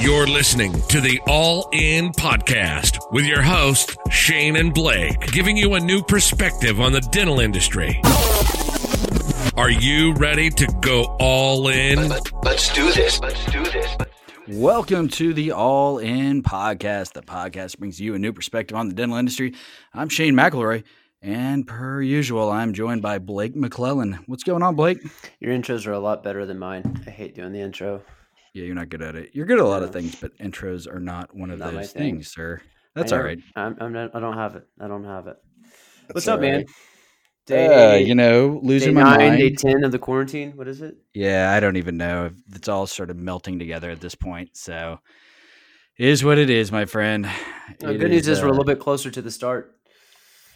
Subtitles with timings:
[0.00, 5.74] You're listening to the All In Podcast with your host, Shane and Blake, giving you
[5.74, 8.00] a new perspective on the dental industry.
[9.58, 12.10] Are you ready to go all in?
[12.42, 13.20] Let's do this.
[13.20, 13.94] Let's do this.
[14.48, 17.12] Welcome to the All In Podcast.
[17.12, 19.52] The podcast brings you a new perspective on the dental industry.
[19.92, 20.82] I'm Shane McElroy,
[21.20, 24.20] and per usual, I'm joined by Blake McClellan.
[24.24, 25.06] What's going on, Blake?
[25.40, 27.02] Your intros are a lot better than mine.
[27.06, 28.00] I hate doing the intro.
[28.52, 29.30] Yeah, you're not good at it.
[29.32, 31.92] You're good at a lot of things, but intros are not one of Not those
[31.92, 32.14] thing.
[32.16, 32.60] things, sir.
[32.94, 33.20] That's all.
[33.54, 34.66] I'm, I'm not, I don't have it.
[34.80, 35.36] I don't have it.
[36.10, 36.64] What's all up, man?
[37.46, 39.38] Day, Uh, you know, losing my nine, mind.
[39.38, 40.52] day ten of the quarantine.
[40.56, 40.96] What is it?
[41.14, 42.30] Yeah, I don't even know.
[42.52, 44.56] It's all sort of melting together at this point.
[44.56, 44.98] So,
[45.96, 47.26] it is what it is, my friend.
[47.26, 49.76] Uh, good news is we're a uh, little bit closer to the start.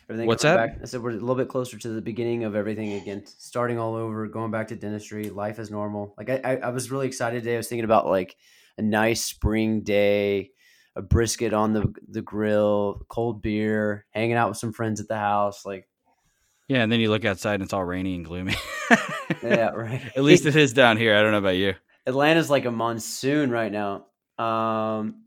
[0.08, 0.56] Everything What's that?
[0.56, 0.78] Back.
[0.82, 3.94] I said we're a little bit closer to the beginning of everything again, starting all
[3.94, 5.30] over, going back to dentistry.
[5.30, 6.14] Life is normal.
[6.18, 7.54] Like I, I, I was really excited today.
[7.54, 8.36] I was thinking about like
[8.76, 10.50] a nice spring day,
[10.94, 15.16] a brisket on the the grill, cold beer, hanging out with some friends at the
[15.16, 15.64] house.
[15.64, 15.88] Like
[16.68, 18.56] Yeah, and then you look outside and it's all rainy and gloomy.
[19.42, 20.02] yeah, right.
[20.14, 21.16] At least it is down here.
[21.16, 21.74] I don't know about you.
[22.06, 24.04] Atlanta's like a monsoon right now.
[24.38, 25.23] Um,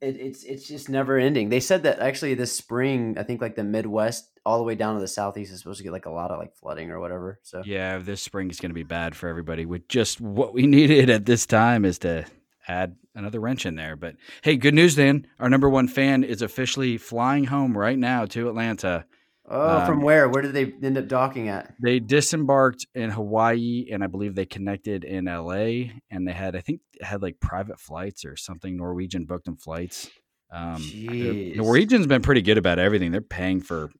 [0.00, 1.48] it, it's it's just never ending.
[1.48, 4.94] They said that actually this spring, I think like the Midwest all the way down
[4.94, 7.38] to the Southeast is supposed to get like a lot of like flooding or whatever.
[7.42, 9.66] So Yeah, this spring is going to be bad for everybody.
[9.66, 12.26] With just what we needed at this time is to
[12.66, 13.96] add another wrench in there.
[13.96, 15.26] But hey, good news then.
[15.38, 19.04] Our number one fan is officially flying home right now to Atlanta.
[19.48, 20.28] Oh, Um, from where?
[20.28, 21.74] Where did they end up docking at?
[21.80, 25.92] They disembarked in Hawaii, and I believe they connected in LA.
[26.10, 28.76] And they had, I think, had like private flights or something.
[28.76, 30.10] Norwegian booked them flights.
[30.50, 31.56] Um, Jeez.
[31.56, 33.12] Norwegian's been pretty good about everything.
[33.12, 33.90] They're paying for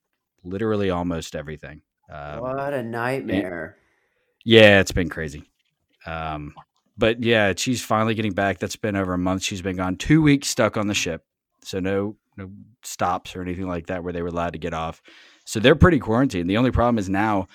[0.45, 1.83] literally almost everything.
[2.11, 3.77] Um, what a nightmare!
[4.45, 5.45] Yeah, it's been crazy.
[6.07, 6.55] Um,
[6.97, 8.59] but yeah, she's finally getting back.
[8.59, 9.43] That's been over a month.
[9.43, 11.25] She's been gone two weeks, stuck on the ship.
[11.63, 12.51] So no, no
[12.83, 15.03] stops or anything like that where they were allowed to get off.
[15.49, 16.51] So they're pretty quarantined.
[16.51, 17.49] The only problem is now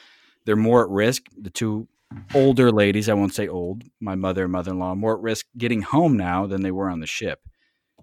[0.45, 1.28] they're more at risk.
[1.40, 1.88] The two
[2.34, 6.18] older ladies, I won't say old, my mother and mother-in-law, more at risk getting home
[6.18, 7.41] now than they were on the ship.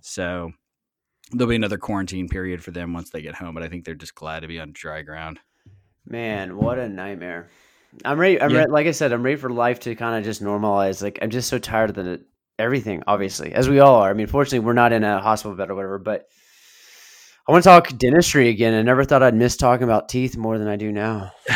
[0.01, 0.53] So
[1.33, 3.53] there'll be another quarantine period for them once they get home.
[3.53, 5.41] But I think they're just glad to be on dry ground.
[6.07, 7.51] Man, what a nightmare!
[8.05, 8.41] I'm ready.
[8.41, 8.59] I'm Yeah.
[8.59, 11.03] ready, like I said, I'm ready for life to kind of just normalize.
[11.03, 12.25] Like I'm just so tired of the
[12.61, 13.03] everything.
[13.09, 14.11] Obviously, as we all are.
[14.11, 15.99] I mean, fortunately, we're not in a hospital bed or whatever.
[15.99, 16.29] But
[17.51, 18.75] I want to talk dentistry again.
[18.75, 21.33] I never thought I'd miss talking about teeth more than I do now.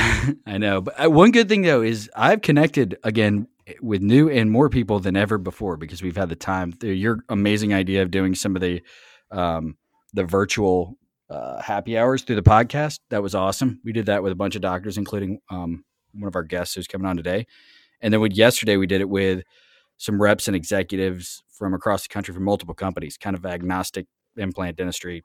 [0.45, 3.47] I know, but uh, one good thing though is I've connected again
[3.81, 6.75] with new and more people than ever before because we've had the time.
[6.83, 8.83] Your amazing idea of doing some of the
[9.31, 9.77] um,
[10.13, 10.99] the virtual
[11.31, 13.79] uh, happy hours through the podcast that was awesome.
[13.85, 16.89] We did that with a bunch of doctors, including um, one of our guests who's
[16.89, 17.47] coming on today.
[18.01, 19.45] And then with yesterday, we did it with
[19.99, 24.77] some reps and executives from across the country from multiple companies, kind of agnostic implant
[24.77, 25.23] dentistry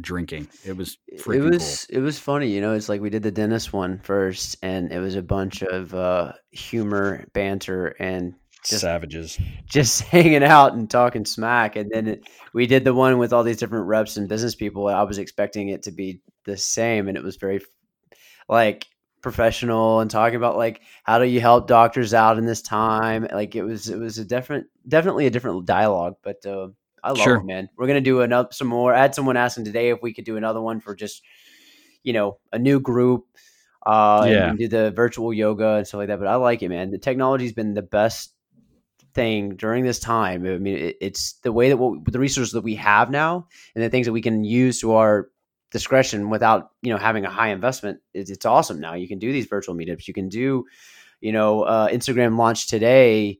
[0.00, 0.48] drinking.
[0.64, 2.74] It was It freaking was it was funny, you know.
[2.74, 6.32] It's like we did the dentist one first, and it was a bunch of uh,
[6.50, 8.34] humor, banter, and
[8.64, 9.38] just- Savages.
[9.66, 11.76] just hanging out and talking smack.
[11.76, 14.88] And then it, we did the one with all these different reps and business people.
[14.88, 17.60] I was expecting it to be the same, and it was very
[18.48, 18.86] like
[19.20, 23.26] professional and talking about like how do you help doctors out in this time.
[23.32, 26.16] Like it was it was a different, definitely a different dialogue.
[26.22, 26.68] But uh,
[27.02, 27.36] I love Sure.
[27.36, 27.68] it, man.
[27.76, 28.94] We're gonna do another some more.
[28.94, 31.22] I had someone asking today if we could do another one for just
[32.02, 33.24] you know a new group.
[33.86, 34.50] Uh, Yeah.
[34.50, 36.18] and do the virtual yoga and stuff like that.
[36.18, 36.90] But I like it, man.
[36.90, 38.34] The technology's been the best
[39.14, 40.44] thing during this time.
[40.44, 43.82] I mean, it, it's the way that what, the resources that we have now and
[43.82, 45.30] the things that we can use to our
[45.70, 48.00] discretion without you know having a high investment.
[48.12, 48.94] It's, it's awesome now.
[48.94, 50.06] You can do these virtual meetups.
[50.08, 50.64] You can do,
[51.20, 53.38] you know, uh, Instagram launch today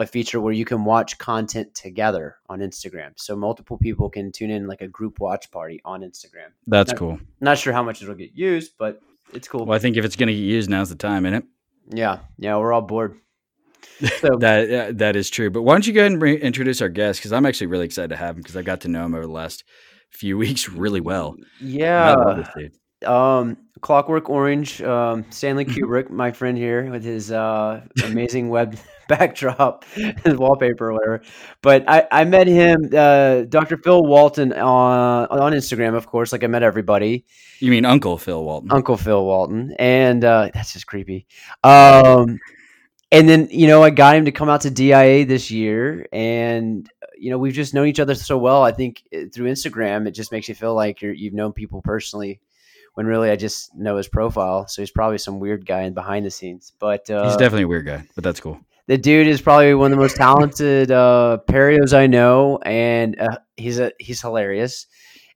[0.00, 3.12] a feature where you can watch content together on Instagram.
[3.16, 6.50] So multiple people can tune in like a group watch party on Instagram.
[6.66, 7.18] That's That- cool.
[7.40, 9.00] Not sure how much it'll get used, but
[9.32, 9.66] it's cool.
[9.66, 11.44] Well, I think if it's going to get used, now's the time, isn't it?
[11.92, 13.16] Yeah, yeah, we're all bored.
[14.20, 15.50] So That uh, that is true.
[15.50, 17.20] But why don't you go ahead and re- introduce our guest?
[17.20, 19.26] Because I'm actually really excited to have him because I got to know him over
[19.26, 19.64] the last
[20.10, 21.34] few weeks really well.
[21.34, 21.46] And
[21.82, 22.68] I love yeah,
[23.06, 28.76] um, Clockwork Orange, um, Stanley Kubrick, my friend here with his uh, amazing web
[29.10, 29.84] backdrop
[30.24, 31.22] and wallpaper or whatever.
[31.60, 33.76] But I, I met him, uh, Dr.
[33.76, 37.26] Phil Walton on on Instagram, of course, like I met everybody.
[37.58, 38.72] You mean Uncle Phil Walton?
[38.72, 41.26] Uncle Phil Walton, and uh, that's just creepy.
[41.62, 42.38] Um,
[43.12, 46.88] and then you know I got him to come out to DIA this year, and
[47.18, 48.62] you know we've just known each other so well.
[48.62, 51.82] I think uh, through Instagram, it just makes you feel like you're, you've known people
[51.82, 52.40] personally,
[52.94, 54.66] when really I just know his profile.
[54.68, 56.72] So he's probably some weird guy in behind the scenes.
[56.78, 58.60] But uh, He's definitely a weird guy, but that's cool.
[58.90, 63.38] The dude is probably one of the most talented uh, perios I know, and uh,
[63.56, 64.88] he's a he's hilarious.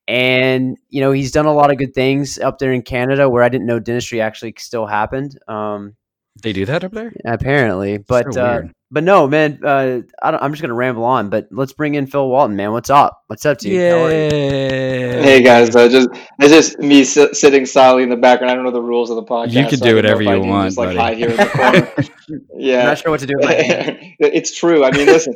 [0.09, 3.45] And you know he's done a lot of good things up there in Canada, where
[3.45, 5.39] I didn't know dentistry actually still happened.
[5.47, 5.95] Um,
[6.45, 7.11] They do that up there?
[7.25, 9.61] apparently, but So uh, but no, man.
[9.65, 12.71] Uh, I don't, I'm just gonna ramble on, but let's bring in Phil Walton, man.
[12.71, 13.23] What's up?
[13.29, 13.73] What's up, dude?
[13.73, 14.17] How are you?
[14.17, 15.23] Yeah.
[15.23, 18.51] Hey guys, uh, just it's just me sit, sitting silently in the background.
[18.51, 19.53] I don't know the rules of the podcast.
[19.53, 20.99] You can so do I whatever you want, Just like buddy.
[20.99, 21.93] hide here in the corner.
[21.97, 23.49] I'm yeah, not sure what to do with
[24.19, 24.85] it's true.
[24.85, 25.35] I mean, listen,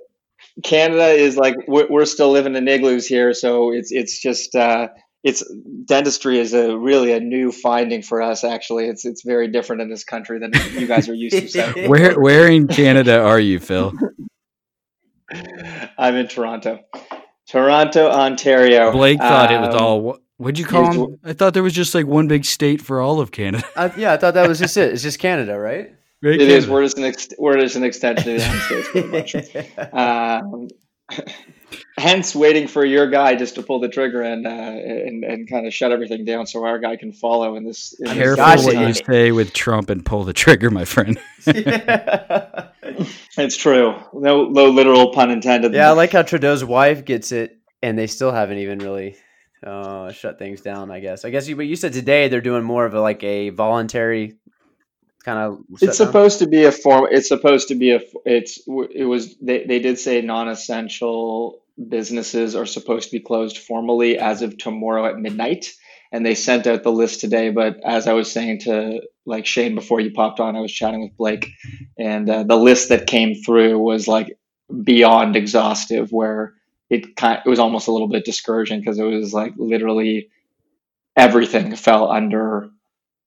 [0.63, 4.89] Canada is like we're, we're still living in igloos here, so it's it's just uh,
[5.25, 5.43] it's
[5.85, 8.45] dentistry is a really a new finding for us.
[8.45, 11.49] Actually, it's it's very different in this country than you guys are used to.
[11.49, 13.93] So Where where in Canada are you, Phil?
[15.99, 16.81] I'm in Toronto,
[17.49, 18.93] Toronto, Ontario.
[18.93, 20.01] Blake thought it was Um, all.
[20.01, 21.19] what- What'd you call it's- him?
[21.25, 23.65] I thought there was just like one big state for all of Canada.
[23.75, 24.93] I, yeah, I thought that was just it.
[24.93, 25.93] It's just Canada, right?
[26.23, 26.67] Right, It is.
[26.67, 26.73] Canada.
[26.73, 29.35] We're just an ex- we're just an extension of the United States, pretty much.
[29.93, 30.69] Um,
[31.99, 35.67] hence, waiting for your guy just to pull the trigger and uh, and and kind
[35.67, 37.95] of shut everything down, so our guy can follow in this.
[37.99, 41.19] In Careful Gosh, what you say with Trump and pull the trigger, my friend.
[43.39, 43.95] It's true.
[44.13, 45.73] No, no literal pun intended.
[45.73, 49.17] Yeah, I like how Trudeau's wife gets it, and they still haven't even really
[49.63, 50.91] uh, shut things down.
[50.91, 51.25] I guess.
[51.25, 54.39] I guess you, but you said today they're doing more of a like a voluntary
[55.25, 55.61] kind of.
[55.81, 57.07] it's supposed to be a form.
[57.11, 58.01] It's supposed to be a.
[58.25, 59.37] It's it was.
[59.39, 65.07] They they did say non-essential businesses are supposed to be closed formally as of tomorrow
[65.07, 65.73] at midnight,
[66.13, 67.51] and they sent out the list today.
[67.51, 71.03] But as I was saying to like Shane before you popped on, I was chatting
[71.03, 71.49] with Blake,
[71.99, 74.39] and uh, the list that came through was like
[74.83, 76.11] beyond exhaustive.
[76.11, 76.55] Where
[76.91, 80.31] it kind it was almost a little bit discouraging because it was like literally
[81.17, 82.71] everything fell under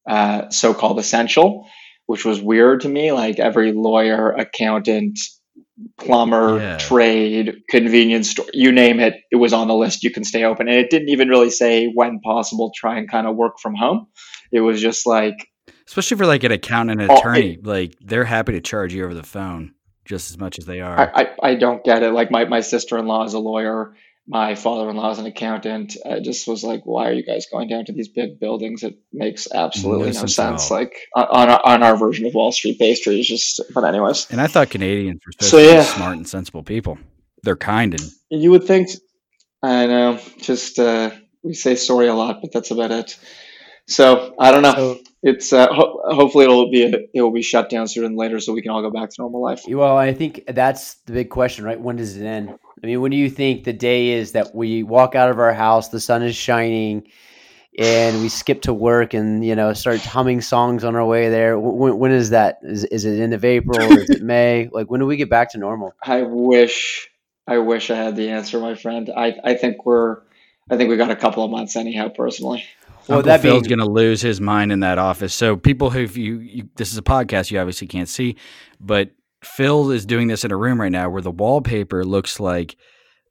[0.07, 1.67] uh, so-called essential
[2.11, 3.13] which was weird to me.
[3.13, 5.17] Like every lawyer, accountant,
[5.97, 6.77] plumber, Yeah.
[6.77, 10.03] trade, convenience store, you name it, it was on the list.
[10.03, 10.67] You can stay open.
[10.67, 14.07] And it didn't even really say when possible, try and kind of work from home.
[14.51, 15.35] It was just like,
[15.87, 19.13] Especially for like an accountant and Oh, attorney, like they're happy to charge you over
[19.13, 19.73] the phone
[20.05, 20.97] just as much as they are.
[20.99, 22.11] I, I, I don't get it.
[22.11, 23.93] Like my, my sister-in-law is a lawyer.
[24.27, 25.97] My father-in-law is an accountant.
[26.09, 28.83] I just was like, why are you guys going down to these big buildings?
[28.83, 30.71] It makes absolutely No no sense at sense.
[30.71, 30.77] all.
[30.77, 34.27] Like on, on our, on our version of Wall Street pastry is just, but anyways,
[34.29, 35.83] and I thought Canadians were supposed So, yeah.
[35.83, 36.97] smart and sensible people.
[37.43, 38.89] They're kind and You would think.
[39.63, 40.19] I know.
[40.39, 41.11] Just uh,
[41.43, 43.17] we say sorry a lot, but that's about it.
[43.87, 44.73] So I don't know.
[44.75, 48.39] So, it's uh, ho- hopefully it'll be it will be shut down sooner than later,
[48.39, 49.63] so we can all go back to normal life.
[49.67, 51.79] well, I think that's the big question, right?
[51.79, 52.55] When does it end?
[52.83, 55.53] I mean, when do you think the day is that we walk out of our
[55.53, 57.07] house, the sun is shining,
[57.77, 61.59] and we skip to work and you know start humming songs on our way there?
[61.59, 62.57] When, when is that?
[62.63, 63.77] Is, is it end of April?
[63.79, 64.69] or is it May?
[64.71, 65.93] Like when do we get back to normal?
[66.03, 67.07] I wish
[67.47, 69.09] I wish I had the answer, my friend.
[69.15, 70.17] I I think we're
[70.69, 72.09] I think we got a couple of months anyhow.
[72.09, 72.63] Personally,
[73.07, 75.33] Well, Uncle that Phil's being- going to lose his mind in that office.
[75.33, 78.37] So people who you, you this is a podcast, you obviously can't see,
[78.79, 79.11] but
[79.43, 82.75] Phil is doing this in a room right now where the wallpaper looks like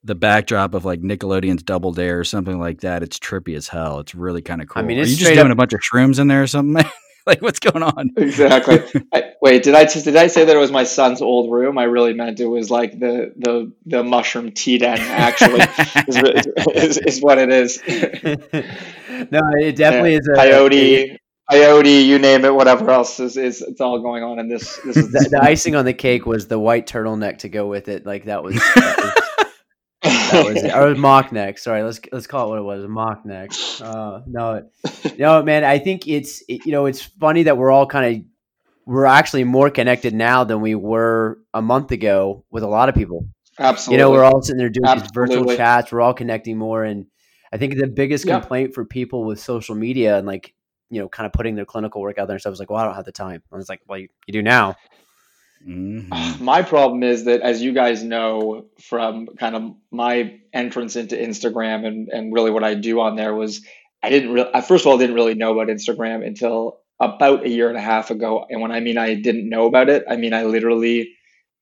[0.03, 3.03] the backdrop of like Nickelodeon's Double Dare or something like that.
[3.03, 4.01] It's trippy as hell.
[4.01, 4.83] It's really kind of cool.
[4.83, 6.47] I mean, Are you just straight doing up- a bunch of shrooms in there or
[6.47, 6.85] something?
[7.27, 8.11] like what's going on?
[8.17, 8.83] exactly.
[9.13, 11.77] I, wait, did I just did I say that it was my son's old room?
[11.79, 14.99] I really meant it was like the the the mushroom tea den.
[14.99, 15.61] Actually,
[16.09, 16.17] is,
[16.75, 17.79] is, is what it is.
[17.87, 21.19] no, it definitely is a coyote,
[21.51, 24.79] coyote, you name it, whatever else is, is it's all going on in this.
[24.85, 27.89] This is the, the icing on the cake was the white turtleneck to go with
[27.89, 28.07] it.
[28.07, 29.15] Like that was that
[30.03, 30.75] was, that was it.
[30.75, 31.59] or mock neck.
[31.59, 33.51] Sorry, let's let's call it what it was, a mock neck.
[33.83, 34.69] Uh, no,
[35.19, 35.65] no, man.
[35.65, 38.23] I think it's it, you know it's funny that we're all kind of
[38.87, 42.95] we're actually more connected now than we were a month ago with a lot of
[42.95, 43.27] people.
[43.59, 43.99] absolutely.
[43.99, 45.93] You know, we're all sitting there doing these virtual chats.
[45.93, 47.07] We're all connecting more, and
[47.53, 48.41] I think the biggest Yeah.
[48.41, 50.55] complaint for people with social media and like
[50.91, 52.81] you know, kind of putting their clinical work out there and stuff was like, well,
[52.81, 53.43] I don't have the time.
[53.53, 54.77] I was like, well, you, you do now.
[55.67, 56.41] Mhm.
[56.41, 61.87] My problem is that, as you guys know from kind of my entrance into Instagram
[61.87, 63.65] and, and really what I do on there was
[64.03, 67.49] I didn't really, I first of all, didn't really know about Instagram until about a
[67.49, 68.45] year and a half ago.
[68.49, 71.13] And when I mean I didn't know about it, I mean I literally,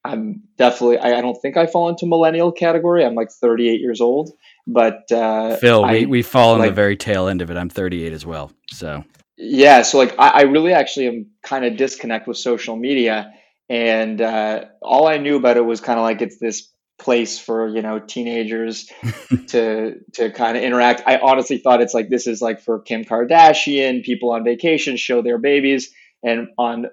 [0.04, 3.04] I'm definitely, I, I don't think I fall into millennial category.
[3.04, 4.30] I'm like 38 years old,
[4.66, 7.56] but uh, Phil, I- we, we fall on the very tail end of it.
[7.56, 8.52] I'm 38 as well.
[8.70, 9.04] So
[9.40, 13.32] Yeah, so like I, I really actually am kind of disconnect with social media,
[13.68, 17.68] and uh, all I knew about it was kind of like it's this place for
[17.68, 18.90] you know teenagers
[19.48, 21.02] to to kind of interact.
[21.06, 25.22] I honestly thought it's like this is like for Kim Kardashian, people on vacation show
[25.22, 25.92] their babies,
[26.24, 26.86] and on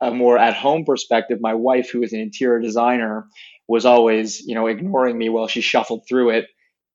[0.00, 3.26] a more at home perspective, my wife, who is an interior designer,
[3.68, 6.46] was always, you know, ignoring me while she shuffled through it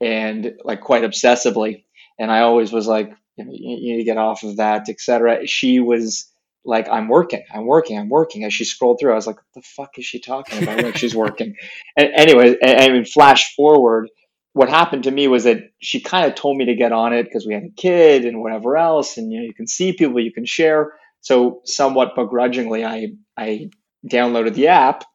[0.01, 1.83] and like quite obsessively.
[2.19, 5.47] And I always was like, you, know, you need to get off of that, etc.
[5.47, 6.29] She was
[6.65, 8.43] like, I'm working, I'm working, I'm working.
[8.43, 10.83] As she scrolled through, I was like, what the fuck is she talking about?
[10.83, 11.55] like she's working.
[11.97, 14.09] And anyway, and, and flash forward,
[14.53, 17.23] what happened to me was that she kind of told me to get on it
[17.23, 20.19] because we had a kid and whatever else, and you know, you can see people,
[20.19, 20.93] you can share.
[21.21, 23.69] So somewhat begrudgingly, I I
[24.07, 25.05] downloaded the app,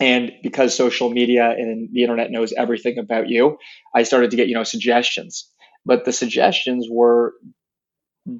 [0.00, 3.58] and because social media and the internet knows everything about you,
[3.94, 5.48] I started to get you know suggestions.
[5.86, 7.34] But the suggestions were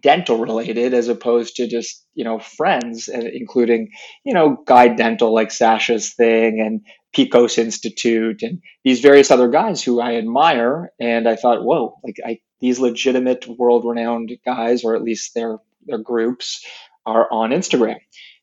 [0.00, 3.90] dental related as opposed to just you know friends uh, including
[4.24, 6.80] you know guide dental like Sascha's thing and
[7.14, 10.90] Pikos institute and these various other guys who i admire.
[10.98, 15.58] And i thought whoa like I, these legitimate world renowned guys or at least their
[15.84, 16.64] their groups
[17.04, 17.98] are on instagram.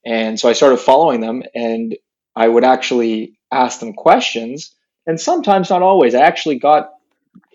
[0.05, 1.95] And so i started following them and
[2.35, 4.75] i would actually ask them questions.
[5.07, 6.91] And sometimes not always i actually got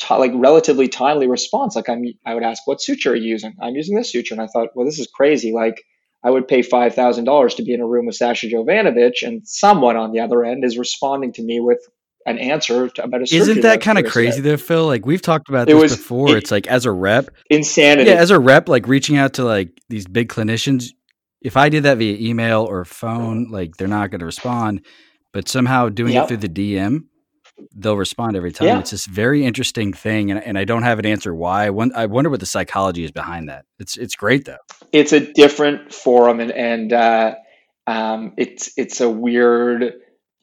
[0.00, 1.76] t- like relatively timely response.
[1.76, 4.42] Like I'm, I would ask, "What suture are you using?" I'm using this suture, and
[4.42, 5.52] I thought, well, this is crazy.
[5.52, 5.82] Like
[6.24, 9.46] I would pay five thousand dollars to be in a room with Sascha Jovanovic, and
[9.46, 11.78] someone on the other end is responding to me with
[12.26, 13.34] an answer to, about a.
[13.34, 14.86] Isn't that kind of crazy though, Phil?
[14.86, 16.30] Like we've talked about it this was, before.
[16.30, 18.10] It, it's like as a rep, insanity.
[18.10, 20.90] Yeah, as a rep, like reaching out to like these big clinicians.
[21.40, 23.54] If I did that via email or phone, mm-hmm.
[23.54, 24.84] like they're not going to respond.
[25.32, 26.24] But somehow doing yep.
[26.24, 27.04] it through the DM,
[27.74, 28.68] they'll respond every time.
[28.68, 28.78] Yeah.
[28.80, 31.66] It's this very interesting thing, and, and I don't have an answer why.
[31.66, 31.70] I,
[32.06, 33.64] wonder what the psychology is behind that.
[33.78, 34.58] It's it's great though.
[34.92, 37.34] It's a different forum, and and uh,
[37.86, 39.94] um, it's it's a weird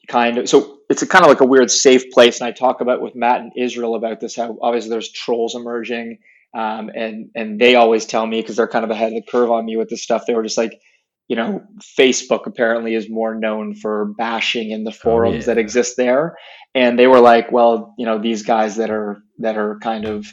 [0.08, 2.40] kind of so it's a kind of like a weird safe place.
[2.40, 6.18] And I talk about with Matt and Israel about this how obviously there's trolls emerging,
[6.54, 9.50] um, and and they always tell me because they're kind of ahead of the curve
[9.50, 10.24] on me with this stuff.
[10.26, 10.80] They were just like
[11.28, 15.44] you know, Facebook apparently is more known for bashing in the oh, forums oh, yeah.
[15.46, 16.36] that exist there.
[16.74, 20.26] And they were like, well, you know, these guys that are that are kind of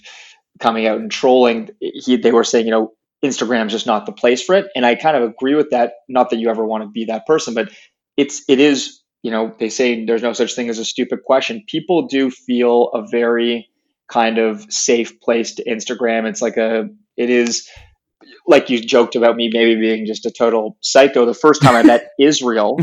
[0.59, 2.93] coming out and trolling, he, they were saying, you know,
[3.23, 4.67] Instagram's just not the place for it.
[4.75, 5.93] And I kind of agree with that.
[6.09, 7.71] Not that you ever want to be that person, but
[8.17, 11.63] it's it is, you know, they say there's no such thing as a stupid question.
[11.67, 13.69] People do feel a very
[14.09, 16.27] kind of safe place to Instagram.
[16.27, 17.69] It's like a it is
[18.47, 21.25] like you joked about me maybe being just a total psycho.
[21.25, 22.79] The first time I met Israel,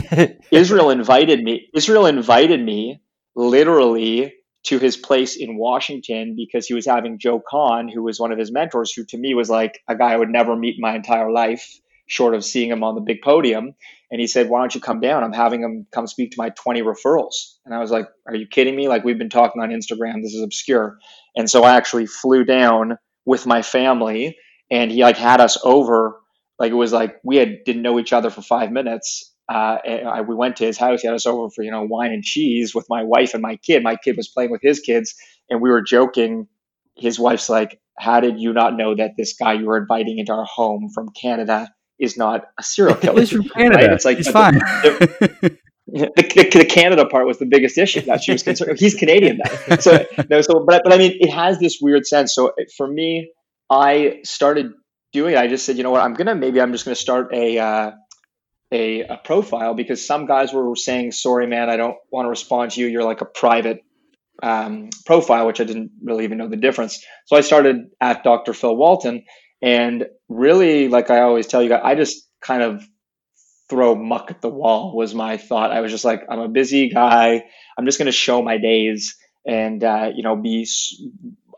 [0.50, 1.69] Israel invited me.
[1.75, 3.00] Israel invited me
[3.35, 4.35] literally
[4.65, 8.38] to his place in Washington because he was having Joe Kan, who was one of
[8.38, 10.95] his mentors, who to me was like a guy I would never meet in my
[10.95, 13.75] entire life, short of seeing him on the big podium.
[14.11, 15.23] And he said, Why don't you come down?
[15.23, 17.57] I'm having him come speak to my 20 referrals.
[17.65, 18.88] And I was like, Are you kidding me?
[18.88, 20.23] Like, we've been talking on Instagram.
[20.23, 20.99] This is obscure.
[21.37, 24.37] And so I actually flew down with my family
[24.70, 26.20] and he like had us over.
[26.58, 29.34] Like it was like we had didn't know each other for five minutes.
[29.48, 31.00] Uh, I, we went to his house.
[31.00, 33.56] He had us over for you know wine and cheese with my wife and my
[33.56, 33.82] kid.
[33.82, 35.14] My kid was playing with his kids,
[35.48, 36.48] and we were joking.
[36.96, 40.32] His wife's like, "How did you not know that this guy you were inviting into
[40.32, 43.76] our home from Canada is not a serial killer?" He's from Canada.
[43.76, 43.92] Right?
[43.92, 44.54] It's like he's fine.
[44.54, 48.78] The, the, the, the, Canada part was the biggest issue that she was concerned.
[48.78, 50.42] He's Canadian now, so no.
[50.42, 52.34] So, but but I mean, it has this weird sense.
[52.34, 53.30] So for me,
[53.70, 54.72] I started
[55.12, 55.38] doing it.
[55.38, 57.90] I just said, you know what, I'm gonna maybe I'm just gonna start a uh,
[58.72, 62.72] a, a profile because some guys were saying, sorry, man, I don't want to respond
[62.72, 62.87] to you.
[62.87, 63.80] You're like a private
[64.42, 67.02] um, profile, which I didn't really even know the difference.
[67.26, 68.52] So I started at Dr.
[68.52, 69.25] Phil Walton,
[69.62, 72.82] and really, like I always tell you, guys, I just kind of
[73.68, 75.72] throw muck at the wall was my thought.
[75.72, 77.44] I was just like, I'm a busy guy.
[77.76, 80.66] I'm just going to show my days and uh, you know be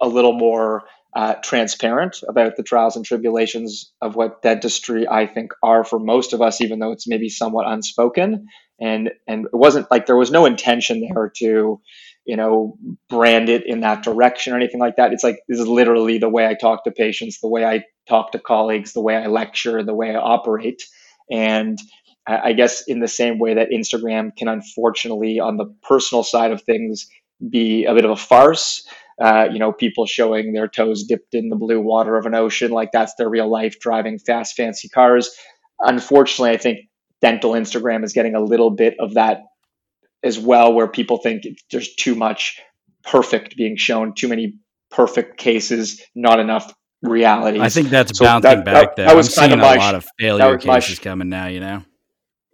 [0.00, 5.52] a little more uh, transparent about the trials and tribulations of what dentistry I think
[5.62, 8.46] are for most of us, even though it's maybe somewhat unspoken.
[8.80, 11.80] And and it wasn't like there was no intention there to,
[12.24, 15.12] you know, brand it in that direction or anything like that.
[15.12, 18.32] It's like this is literally the way I talk to patients, the way I talk
[18.32, 20.82] to colleagues, the way I lecture, the way I operate.
[21.30, 21.78] And
[22.26, 26.62] I guess in the same way that Instagram can unfortunately, on the personal side of
[26.62, 27.08] things,
[27.48, 28.86] be a bit of a farce
[29.20, 32.70] uh, you know, people showing their toes dipped in the blue water of an ocean,
[32.70, 35.30] like that's their real life, driving fast, fancy cars.
[35.78, 36.88] Unfortunately, I think
[37.20, 39.42] dental Instagram is getting a little bit of that
[40.22, 42.60] as well, where people think there's too much
[43.04, 44.54] perfect being shown, too many
[44.90, 46.72] perfect cases, not enough
[47.02, 47.60] reality.
[47.60, 48.96] I think that's so bouncing that, back.
[48.96, 51.46] That, that was I'm seeing a lot of failure cases coming now.
[51.46, 51.82] You know,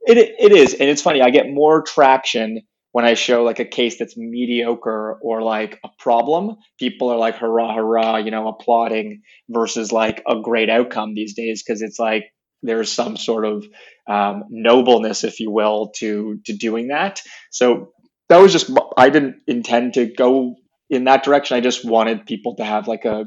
[0.05, 1.23] it it is, and it's funny.
[1.23, 2.63] I get more traction
[2.97, 7.37] when I show like a case that's mediocre or like a problem, people are like
[7.37, 12.33] hurrah hurrah, you know, applauding versus like a great outcome these days because it's like
[12.63, 13.67] there's some sort of
[14.09, 17.21] um, nobleness, if you will, to to doing that.
[17.51, 17.93] So
[18.31, 20.55] that was just I didn't intend to go
[20.89, 21.59] in that direction.
[21.59, 23.27] I just wanted people to have like a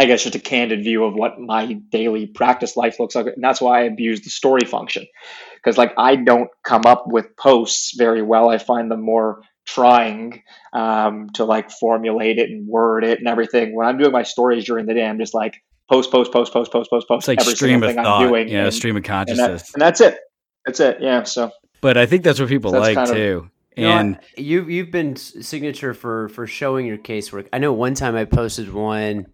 [0.00, 3.26] I guess just a candid view of what my daily practice life looks like.
[3.26, 5.06] And that's why I abuse the story function.
[5.56, 8.48] Because like I don't come up with posts very well.
[8.48, 10.42] I find them more trying
[10.72, 13.76] um, to like formulate it and word it and everything.
[13.76, 16.72] When I'm doing my stories during the day, I'm just like post, post, post, post,
[16.72, 17.18] post, post, post.
[17.20, 18.22] It's like every stream of thing thought.
[18.22, 18.48] I'm doing.
[18.48, 19.62] yeah, and, stream of and, consciousness.
[19.64, 20.18] that, and that's it.
[20.64, 20.96] That's it.
[21.02, 21.24] Yeah.
[21.24, 21.52] So
[21.82, 23.50] but I think that's what people That's like kind of- too.
[23.76, 27.46] You know, And you you've been signature for for showing your casework.
[27.52, 29.26] I know one time I posted one,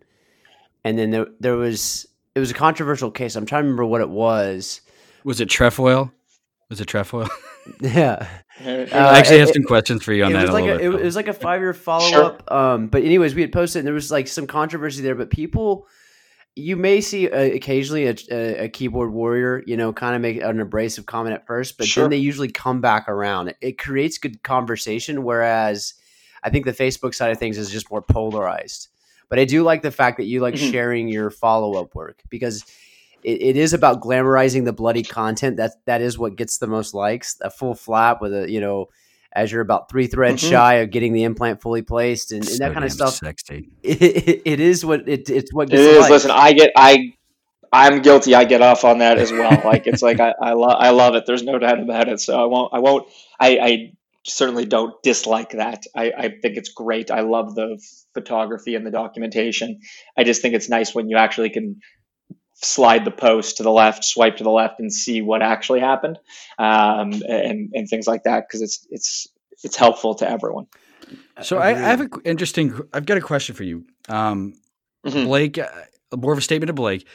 [0.86, 3.34] and then there there was it was a controversial case.
[3.36, 4.80] I'm trying to remember what it was.
[5.24, 6.10] was it trefoil?
[6.70, 7.28] Was it trefoil?
[7.80, 8.28] Yeah,
[8.64, 10.42] uh, I actually have it- some questions for you on it that.
[10.42, 12.48] was a like a, bit, it, was like a five year follow up.
[12.52, 15.16] Um, but anyways, we had posted and there was like some controversy there.
[15.16, 15.88] But people,
[16.54, 20.40] you may see uh, occasionally a, a, a keyboard warrior, you know, kind of make
[20.40, 22.04] an abrasive comment at first, but Sure.
[22.04, 23.48] then they usually come back around.
[23.48, 25.24] It, it creates good conversation.
[25.24, 25.94] Whereas
[26.44, 28.86] I think the Facebook side of things is just more polarized.
[29.28, 30.70] But I do like the fact that you like Mhm.
[30.70, 32.64] sharing your follow up work because
[33.24, 35.56] it, it is about glamorizing the bloody content.
[35.56, 37.36] That that is what gets the most likes.
[37.42, 38.86] A full flap with a you know,
[39.32, 40.50] as you're about three threads Mhm.
[40.50, 43.14] shy of getting the implant fully placed and, and So that kind of damn stuff.
[43.14, 43.68] Sexy.
[43.82, 45.98] It, it, it is what it, it's what It gets the is.
[46.00, 46.10] likes.
[46.10, 47.12] Listen, I get I
[47.72, 48.34] I'm guilty.
[48.34, 49.60] I get off on that as well.
[49.64, 51.24] Like it's like I I, lo- I love it.
[51.26, 52.20] There's no doubt about it.
[52.20, 53.08] So I won't I won't
[53.40, 53.92] I, I
[54.26, 55.84] certainly don't dislike that.
[55.94, 57.10] I, I think it's great.
[57.10, 57.80] I love the
[58.14, 59.80] photography and the documentation.
[60.16, 61.80] I just think it's nice when you actually can
[62.54, 66.18] slide the post to the left, swipe to the left, and see what actually happened,
[66.58, 69.26] um, and and things like that because it's it's
[69.62, 70.66] it's helpful to everyone.
[71.42, 72.80] So I, I have an interesting.
[72.92, 74.54] I've got a question for you, um,
[75.06, 75.24] Mhm.
[75.26, 75.58] Blake.
[75.58, 75.68] Uh,
[76.16, 77.06] more of a statement to Blake.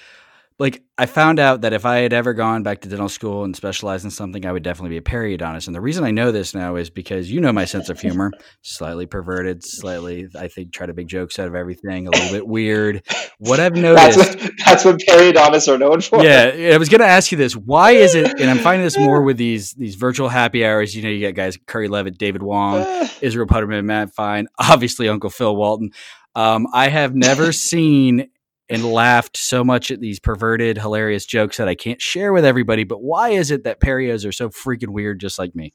[0.61, 3.55] Blake, I found out that if I had ever gone back to dental school and
[3.55, 5.65] specialized in something, I would definitely be a periodontist.
[5.65, 8.29] And the reason I know this now is because you know my sense of humor,
[8.61, 12.45] slightly perverted, slightly, I think, try to make jokes out of everything, a little bit
[12.45, 13.01] weird.
[13.39, 14.39] What I've That's noticed.
[14.39, 16.23] what that's what periodontists are known for.
[16.23, 17.55] yeah, I was going to ask you this.
[17.55, 18.39] Why is it?
[18.39, 20.95] And I'm finding this more with these these virtual happy hours.
[20.95, 22.85] You know, you get guys Curry Levitt, David Wong,
[23.21, 25.89] Israel Puterman, Matt Fine, obviously Uncle Phil Walton.
[26.35, 28.29] Um, I have never seen
[28.71, 32.85] and laughed so much at these perverted, hilarious jokes that I can't share with everybody.
[32.85, 35.73] But why is it that perios are so freaking weird, just like me?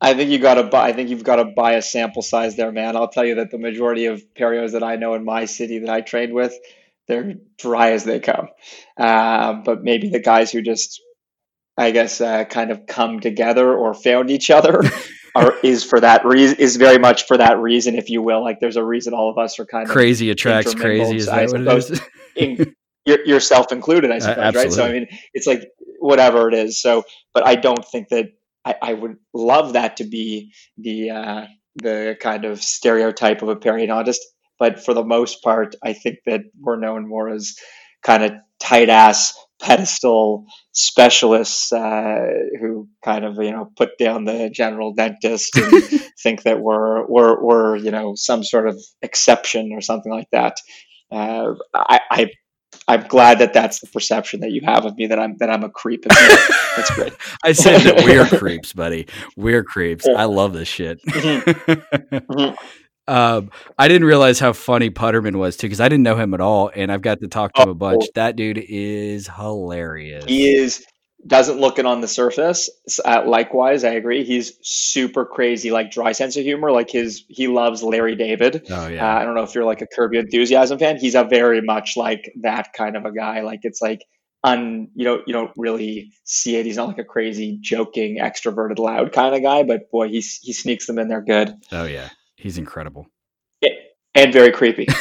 [0.00, 0.88] I think you got to buy.
[0.88, 2.96] I think you've got to buy a sample size there, man.
[2.96, 5.90] I'll tell you that the majority of perios that I know in my city that
[5.90, 6.56] I trained with,
[7.08, 8.48] they're dry as they come.
[8.96, 11.02] Uh, but maybe the guys who just,
[11.76, 14.80] I guess, uh, kind of come together or found each other,
[15.34, 16.56] are is for that reason.
[16.58, 18.42] Is very much for that reason, if you will.
[18.42, 21.16] Like there's a reason all of us are kind of Crazy attracts crazy.
[21.16, 22.00] Is that what it is?
[22.36, 22.74] in,
[23.26, 24.72] yourself included, I suppose, right?
[24.72, 25.68] So I mean, it's like
[25.98, 26.80] whatever it is.
[26.80, 28.26] So, but I don't think that
[28.64, 33.56] I, I would love that to be the uh, the kind of stereotype of a
[33.56, 34.18] periodontist.
[34.58, 37.54] But for the most part, I think that we're known more as
[38.04, 42.26] kind of tight ass pedestal specialists uh,
[42.60, 45.82] who kind of you know put down the general dentist and
[46.22, 50.58] think that we're we're we're you know some sort of exception or something like that.
[51.10, 52.30] Uh, I, I
[52.86, 55.64] I'm glad that that's the perception that you have of me that I'm that I'm
[55.64, 56.04] a creep.
[56.04, 57.14] That's great.
[57.44, 59.06] I said that we're creeps, buddy.
[59.34, 60.06] We're creeps.
[60.06, 61.00] I love this shit.
[61.06, 62.56] Mhm.
[63.06, 66.40] Um, I didn't realize how funny Puterman was too, because I didn't know him at
[66.40, 68.04] all, and I've got to talk to him a bunch.
[68.04, 68.10] Oh.
[68.14, 70.24] That dude is hilarious.
[70.26, 70.84] He is
[71.26, 72.68] doesn't look it on the surface.
[73.02, 74.24] Uh, likewise, I agree.
[74.24, 76.70] He's super crazy, like dry sense of humor.
[76.70, 78.66] Like his, he loves Larry David.
[78.70, 79.16] Oh Uh, yeah.
[79.16, 80.98] I don't know if you're like a Curb Your Enthusiasm fan.
[80.98, 83.40] He's a very much like that kind of a guy.
[83.40, 84.02] Like it's like
[84.42, 86.66] un, you don't you don't really see it.
[86.66, 89.62] He's not like a crazy, joking, extroverted, loud kind of guy.
[89.62, 92.10] But boy, he he sneaks them in there good oh yeah.
[92.44, 93.06] He's incredible.
[94.14, 94.86] and very creepy.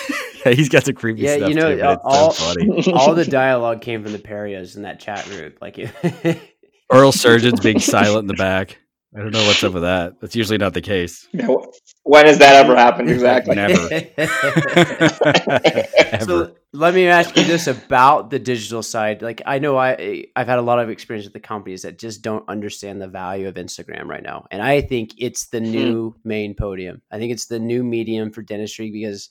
[0.45, 3.23] Yeah, he's got some creepy Yeah, stuff you know, too, all- uh, so all the
[3.29, 5.57] dialogue came from the perios in that chat group.
[5.61, 6.41] Like, it,
[6.89, 8.77] Oral surgeon's being silent in the back.
[9.15, 10.19] I don't know what's up with that.
[10.19, 11.27] That's usually not the case.
[11.33, 11.71] No,
[12.03, 13.09] when has that ever happened?
[13.09, 13.55] Exactly.
[13.55, 13.75] Never.
[14.17, 16.25] Ever.
[16.25, 19.21] so let me ask you this about the digital side.
[19.21, 22.21] Like, I know I I've had a lot of experience with the companies that just
[22.21, 25.71] don't understand the value of Instagram right now, and I think it's the hmm.
[25.71, 27.01] new main podium.
[27.11, 29.29] I think it's the new medium for dentistry because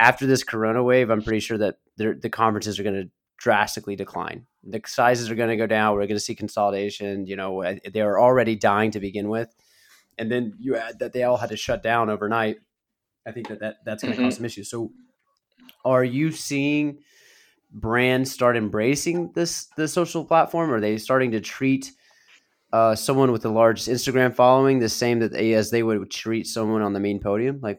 [0.00, 3.10] after this Corona wave, I'm pretty sure that the conferences are going to
[3.44, 4.46] drastically decline.
[4.64, 5.92] The sizes are going to go down.
[5.92, 7.26] We're going to see consolidation.
[7.26, 9.54] You know, uh, they are already dying to begin with,
[10.16, 12.56] and then you add that they all had to shut down overnight.
[13.26, 14.24] I think that, that that's going to Mhm.
[14.24, 14.70] cause some issues.
[14.70, 14.92] So,
[15.84, 17.00] are you seeing
[17.70, 20.72] brands start embracing this the social platform?
[20.72, 21.92] Are they starting to treat
[22.72, 26.46] uh, someone with the largest Instagram following the same that they, as they would treat
[26.46, 27.60] someone on the main podium?
[27.62, 27.78] Like,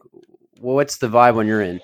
[0.60, 1.80] what's the vibe when you're in?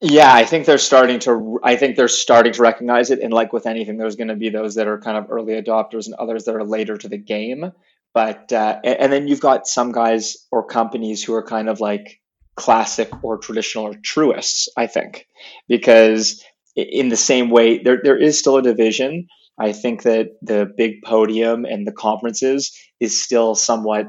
[0.00, 1.58] Yeah, I think they're starting to.
[1.64, 4.48] I think they're starting to recognize it, and like with anything, there's going to be
[4.48, 7.72] those that are kind of early adopters and others that are later to the game.
[8.14, 12.20] But uh, and then you've got some guys or companies who are kind of like
[12.54, 14.68] classic or traditional or truists.
[14.76, 15.26] I think
[15.68, 16.44] because
[16.76, 19.26] in the same way, there there is still a division.
[19.58, 24.06] I think that the big podium and the conferences is still somewhat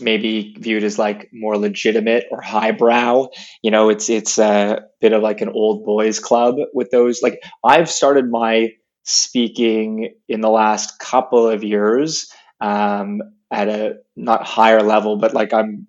[0.00, 3.28] maybe viewed as like more legitimate or highbrow.
[3.62, 7.22] You know, it's it's a bit of like an old boys club with those.
[7.22, 8.70] Like I've started my
[9.04, 12.30] speaking in the last couple of years
[12.60, 15.86] um, at a not higher level, but like I'm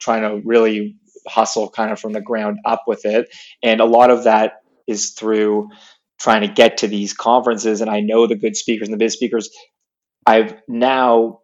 [0.00, 3.28] trying to really hustle kind of from the ground up with it,
[3.62, 5.68] and a lot of that is through
[6.18, 9.10] trying to get to these conferences and I know the good speakers and the big
[9.10, 9.50] speakers.
[10.26, 11.40] I've now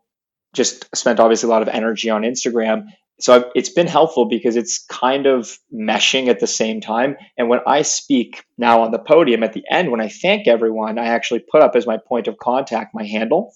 [0.54, 2.86] just spent obviously a lot of energy on Instagram.
[3.20, 7.16] So I've, it's been helpful because it's kind of meshing at the same time.
[7.38, 10.98] And when I speak now on the podium at the end, when I thank everyone,
[10.98, 13.54] I actually put up as my point of contact my handle.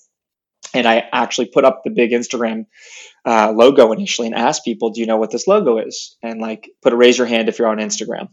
[0.75, 2.67] And I actually put up the big Instagram
[3.25, 6.17] uh, logo initially and ask people, do you know what this logo is?
[6.23, 8.29] And like, put a raise your hand if you're on Instagram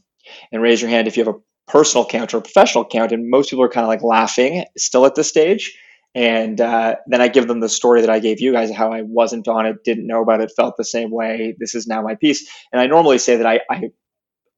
[0.51, 1.39] and raise your hand if you have a
[1.71, 3.11] personal account or a professional account.
[3.13, 5.77] And most people are kind of like laughing still at this stage.
[6.15, 9.01] And uh, then I give them the story that I gave you guys, how I
[9.01, 11.55] wasn't on it, didn't know about it, felt the same way.
[11.59, 12.49] This is now my piece.
[12.71, 13.89] And I normally say that I, I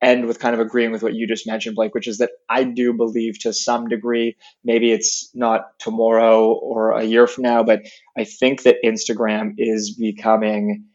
[0.02, 2.64] end with kind of agreeing with what you just mentioned, Blake, which is that I
[2.64, 7.82] do believe to some degree, maybe it's not tomorrow or a year from now, but
[8.16, 10.86] I think that Instagram is becoming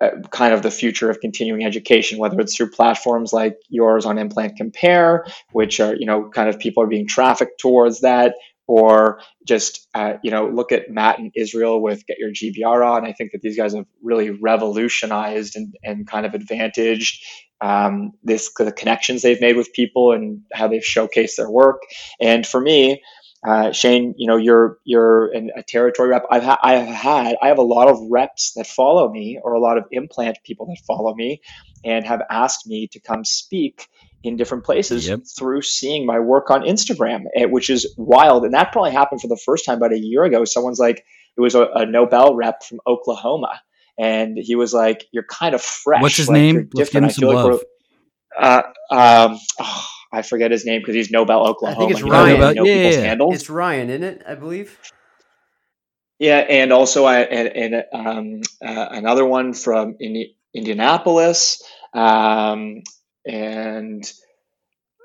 [0.00, 4.18] uh, kind of the future of continuing education, whether it's through platforms like yours on
[4.18, 8.34] Implant Compare, which are, you know, kind of people are being trafficked towards that,
[8.66, 13.06] or just uh, you know look at Matt in Israel with Get Your GBR on.
[13.06, 17.24] I think that these guys have really revolutionized and, and kind of advantaged
[17.60, 21.82] um, this the connections they've made with people and how they've showcased their work.
[22.20, 23.02] And for me,
[23.46, 26.24] uh, Shane, you know you're you're an, a territory rep.
[26.30, 29.60] I've ha- I've had I have a lot of reps that follow me, or a
[29.60, 31.42] lot of implant people that follow me,
[31.84, 33.88] and have asked me to come speak
[34.24, 35.20] in different places yep.
[35.38, 38.44] through seeing my work on Instagram, eh, which is wild.
[38.44, 40.44] And that probably happened for the first time about a year ago.
[40.44, 41.04] Someone's like,
[41.36, 43.60] it was a, a Nobel rep from Oklahoma.
[43.98, 46.02] And he was like, You're kind of fresh.
[46.02, 46.70] What's his like, name?
[46.74, 47.60] Let's give him some love.
[48.36, 51.76] Uh, um, oh, I forget his name because he's Nobel Oklahoma.
[51.76, 52.56] I think it's Ryan.
[52.56, 53.16] yeah, yeah.
[53.30, 54.22] It's Ryan, isn't it?
[54.26, 54.76] I believe.
[56.18, 61.62] Yeah, and also I and, and um, uh, another one from Indi- Indianapolis.
[61.92, 62.82] Um,
[63.26, 64.12] and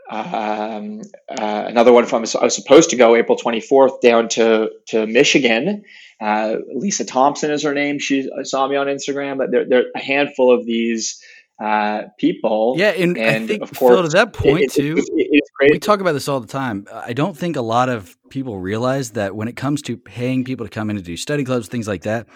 [0.10, 5.06] um, uh, another one from I was supposed to go April 24th down to to
[5.06, 5.84] Michigan.
[6.20, 8.00] Uh, Lisa Thompson is her name.
[8.00, 11.24] She saw me on Instagram, but there, there are a handful of these
[11.64, 12.76] uh, people.
[12.78, 15.44] Yeah, and, and I think of course, Phil, to that point it, too, it, it,
[15.72, 16.88] we talk about this all the time.
[16.92, 20.66] I don't think a lot of people realize that when it comes to paying people
[20.66, 22.28] to come in and do study clubs, things like that,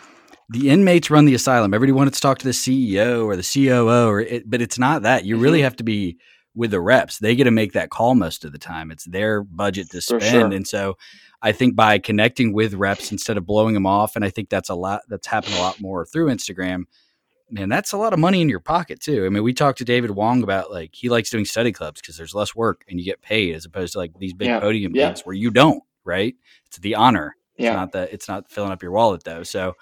[0.54, 1.74] the inmates run the asylum.
[1.74, 5.02] Everybody wanted to talk to the CEO or the COO, or it, but it's not
[5.02, 5.26] that.
[5.26, 5.63] You really mm-hmm.
[5.63, 6.18] have to be
[6.54, 7.18] with the reps.
[7.18, 8.92] They get to make that call most of the time.
[8.92, 10.46] It's their budget to spend, sure.
[10.46, 10.96] and so
[11.42, 14.70] I think by connecting with reps instead of blowing them off, and I think that's
[14.70, 16.84] a lot that's happened a lot more through Instagram.
[17.50, 19.26] Man, that's a lot of money in your pocket too.
[19.26, 22.16] I mean, we talked to David Wong about like he likes doing study clubs because
[22.16, 24.60] there's less work and you get paid as opposed to like these big yeah.
[24.60, 25.10] podium yeah.
[25.10, 25.82] gigs where you don't.
[26.06, 26.36] Right?
[26.68, 27.36] It's the honor.
[27.56, 27.74] It's yeah.
[27.74, 29.44] not that it's not filling up your wallet though.
[29.44, 29.74] So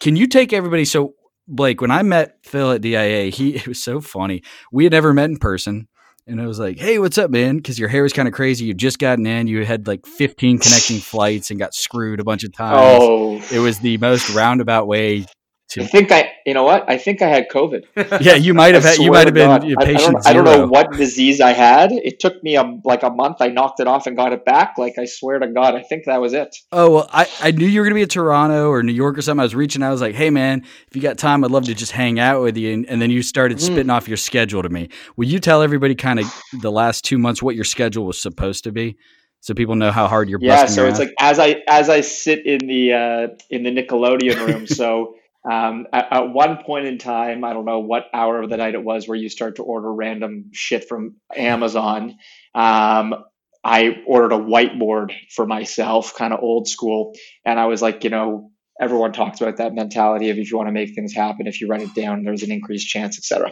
[0.00, 0.84] can you take everybody?
[0.84, 1.14] So
[1.48, 4.42] Blake, when I met Phil at DIA, he it was so funny.
[4.72, 5.88] We had never met in person.
[6.28, 7.58] And I was like, "Hey, what's up, man?
[7.58, 8.64] Because your hair was kind of crazy.
[8.64, 9.46] You just gotten in.
[9.46, 12.80] You had like 15 connecting flights and got screwed a bunch of times.
[12.80, 15.26] Oh, it was the most roundabout way
[15.70, 15.82] to.
[15.82, 16.88] I think I, you know what?
[16.88, 17.84] I think I had COVID.
[18.20, 18.98] yeah, you might have had.
[18.98, 19.62] You might have been God.
[19.84, 20.16] patient.
[20.24, 21.90] I, I, don't, I don't, know what disease I had.
[21.92, 23.38] It took me a, like a month.
[23.40, 24.74] I knocked it off and got it back.
[24.78, 26.56] Like I swear to God, I think that was it.
[26.72, 29.22] Oh well, I, I knew you were gonna be in Toronto or New York or
[29.22, 29.40] something.
[29.40, 29.88] I was reaching out.
[29.88, 32.42] I was like, hey man, if you got time, I'd love to just hang out
[32.42, 32.72] with you.
[32.72, 33.62] And, and then you started mm.
[33.62, 34.88] spitting off your schedule to me.
[35.16, 36.26] Will you tell everybody kind of
[36.60, 38.96] the last two months what your schedule was supposed to be?
[39.40, 42.44] so people know how hard you're yeah so it's like as i as i sit
[42.44, 45.14] in the uh in the nickelodeon room so
[45.48, 48.74] um, at, at, one point in time, I don't know what hour of the night
[48.74, 52.16] it was where you start to order random shit from Amazon.
[52.54, 53.14] Um,
[53.62, 57.14] I ordered a whiteboard for myself, kind of old school.
[57.44, 60.68] And I was like, you know, everyone talks about that mentality of if you want
[60.68, 63.50] to make things happen, if you write it down, there's an increased chance, etc.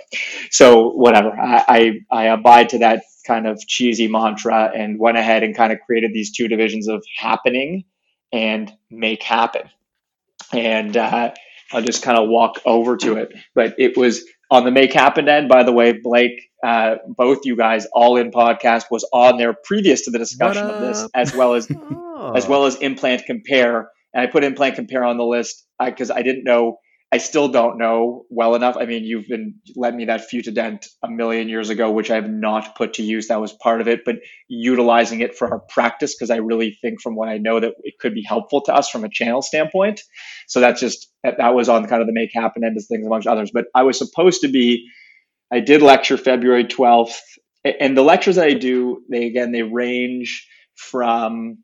[0.50, 5.42] So whatever, I, I, I abide to that kind of cheesy mantra and went ahead
[5.42, 7.84] and kind of created these two divisions of happening
[8.32, 9.70] and make happen.
[10.52, 11.32] And uh,
[11.72, 13.32] I'll just kind of walk over to it.
[13.54, 17.56] But it was on the make happen end, by the way, Blake, uh, both you
[17.56, 21.54] guys, all in podcast was on there previous to the discussion of this, as well
[21.54, 22.32] as Oh.
[22.34, 23.90] as well as implant compare.
[24.12, 26.78] And I put implant compare on the list because I didn't know.
[27.14, 28.76] I still don't know well enough.
[28.76, 32.28] I mean, you've been lent me that Futudent a million years ago, which I have
[32.28, 33.28] not put to use.
[33.28, 34.16] That was part of it, but
[34.48, 38.00] utilizing it for our practice because I really think, from what I know, that it
[38.00, 40.00] could be helpful to us from a channel standpoint.
[40.48, 43.06] So that's just that that was on kind of the make happen end of things
[43.06, 43.52] amongst others.
[43.54, 44.88] But I was supposed to be.
[45.52, 47.22] I did lecture February twelfth,
[47.64, 51.58] and the lectures that I do, they again they range from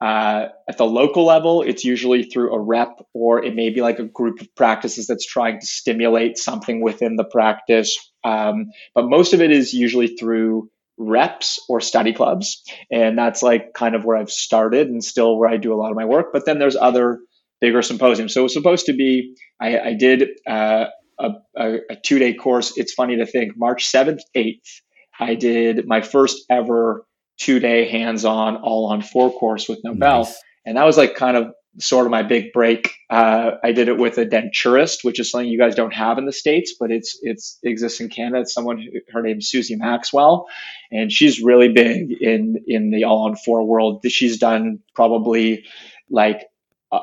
[0.00, 3.98] uh, at the local level, it's usually through a rep or it may be like
[3.98, 7.96] a group of practices that's trying to stimulate something within the practice.
[8.22, 12.62] Um, but most of it is usually through reps or study clubs.
[12.90, 15.90] And that's like kind of where I've started and still where I do a lot
[15.90, 16.26] of my work.
[16.32, 17.20] But then there's other
[17.60, 18.34] bigger symposiums.
[18.34, 20.86] So it was supposed to be, I, I did uh,
[21.18, 22.76] a, a, a two day course.
[22.76, 24.80] It's funny to think March 7th, 8th,
[25.18, 27.06] I did my first ever
[27.38, 30.24] two day hands on, all on four course with Nobel.
[30.24, 30.42] Nice.
[30.64, 32.90] And that was like kind of sort of my big break.
[33.10, 36.24] Uh, I did it with a denturist, which is something you guys don't have in
[36.24, 38.40] the States, but it's, it's exists in Canada.
[38.40, 40.46] It's someone who, her name's Susie Maxwell,
[40.90, 44.04] and she's really big in, in the all on four world.
[44.08, 45.64] She's done probably
[46.10, 46.46] like
[46.92, 47.00] a,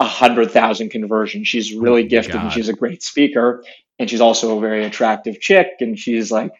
[0.00, 1.48] a hundred thousand conversions.
[1.48, 3.64] She's really my gifted and she's a great speaker.
[3.98, 6.50] And she's also a very attractive chick and she's like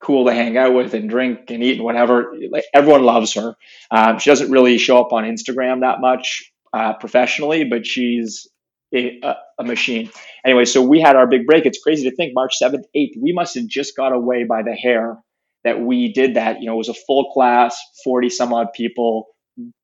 [0.00, 2.32] cool to hang out with and drink and eat and whatever.
[2.50, 3.54] Like everyone loves her.
[3.90, 8.48] Um, she doesn't really show up on Instagram that much uh, professionally, but she's
[8.94, 9.20] a,
[9.58, 10.10] a, machine.
[10.44, 11.66] Anyway, so we had our big break.
[11.66, 14.72] It's crazy to think March 7th, 8th, we must have just got away by the
[14.72, 15.18] hair
[15.64, 16.60] that we did that.
[16.60, 19.26] You know, it was a full class, 40 some odd people.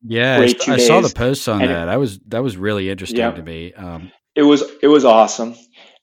[0.02, 1.88] Yeah, I, Great two I saw the posts on And it- that.
[1.88, 3.32] I was that was really interesting Yeah.
[3.32, 3.74] to me.
[3.74, 5.54] Um, It was, it was awesome.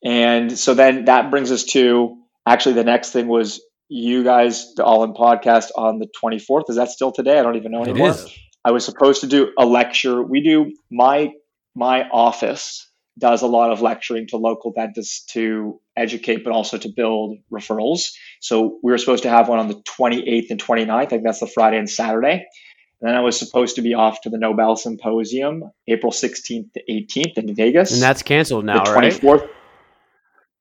[0.03, 3.61] And so then that brings us to actually the next thing was
[3.93, 6.69] you guys, the All In podcast on the 24th.
[6.69, 7.37] Is that still today?
[7.37, 8.09] I don't even know anymore.
[8.09, 8.27] is.
[8.65, 10.21] I was supposed to do a lecture.
[10.23, 11.33] We do my
[11.75, 16.89] my office does a lot of lecturing to local dentists to educate, but also to
[16.89, 18.13] build referrals.
[18.41, 20.89] So we were supposed to have one on the 28th and 29th.
[20.89, 22.47] I think that's the Friday and Saturday.
[23.01, 26.81] And then I was supposed to be off to the Nobel Symposium, April 16th to
[26.89, 27.93] 18th in Vegas.
[27.93, 29.53] and that's canceled now, the right?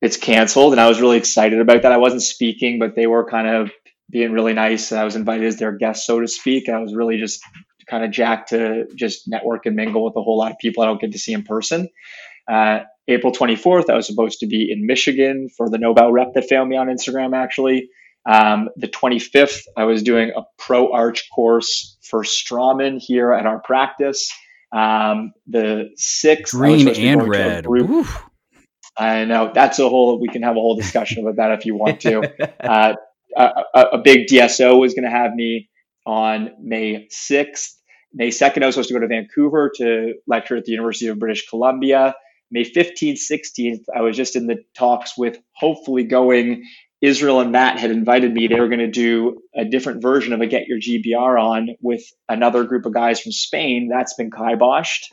[0.03, 0.07] 24th.
[0.07, 1.93] It's canceled, and I was really excited about that.
[1.93, 3.71] I wasn't speaking, but they were kind of
[4.11, 4.93] being really nice.
[4.93, 6.69] and I was invited as their guest, so to speak.
[6.69, 7.43] I was really just
[7.89, 10.87] kind of jacked to just network and mingle with a whole lot of people I
[10.87, 11.89] don't get to see in person.
[12.51, 16.49] Uh, April 24th, I was supposed to be in Michigan for the Nobel rep that
[16.49, 17.89] found me on Instagram, actually.
[18.31, 23.61] Um, the 25th, I was doing a pro arch course for Straumann here at our
[23.61, 24.31] practice.
[24.73, 27.67] Um, the 6th, I was Green supposed to be and red.
[28.97, 30.21] I know that's a whole.
[30.21, 32.33] We can have a whole discussion about that if you want to.
[32.63, 32.95] Uh,
[33.37, 35.71] a, a, big DSO was going to have me
[36.07, 37.81] on May sixth.
[38.13, 41.19] May second, I was supposed to go to Vancouver to lecture at the University of
[41.19, 42.15] British Columbia.
[42.51, 46.65] May fifteenth, sixteenth, I was just in the talks with hopefully going.
[47.01, 48.47] Israel and Matt had invited me.
[48.47, 52.05] They were going to do a different version of a Get Your GBR on with
[52.29, 53.89] another group of guys from Spain.
[53.89, 55.07] That's been kiboshed.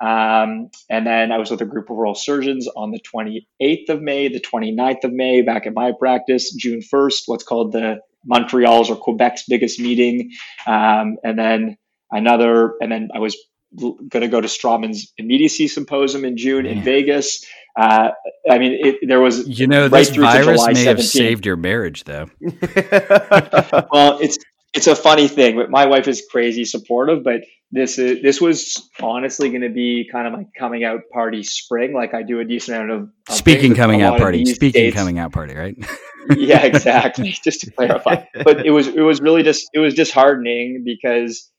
[0.00, 4.02] Um, and then I was with a group of oral surgeons on the 28th of
[4.02, 8.90] May, the 29th of May, back at my practice, June 1st, what's called the Montreal's
[8.90, 10.32] or Quebec's biggest meeting.
[10.66, 11.76] Um, and then
[12.10, 13.36] another, and then I was
[13.76, 16.84] going to go to Straumann's immediacy symposium in June in Man.
[16.84, 17.44] Vegas.
[17.78, 18.10] Uh,
[18.48, 21.56] I mean, it, there was You know, right this virus July may have saved your
[21.56, 22.30] marriage, though.
[22.40, 24.38] well, it's
[24.74, 27.22] it's a funny thing, but my wife is crazy supportive.
[27.22, 31.42] But this is this was honestly going to be kind of my coming out party
[31.44, 31.94] spring.
[31.94, 34.44] Like I do a decent amount of, of Speaking coming out party.
[34.44, 35.76] Speaking dates- coming out party, right?
[36.36, 37.30] yeah, exactly.
[37.44, 41.50] just to clarify, but it was it was really just it was disheartening because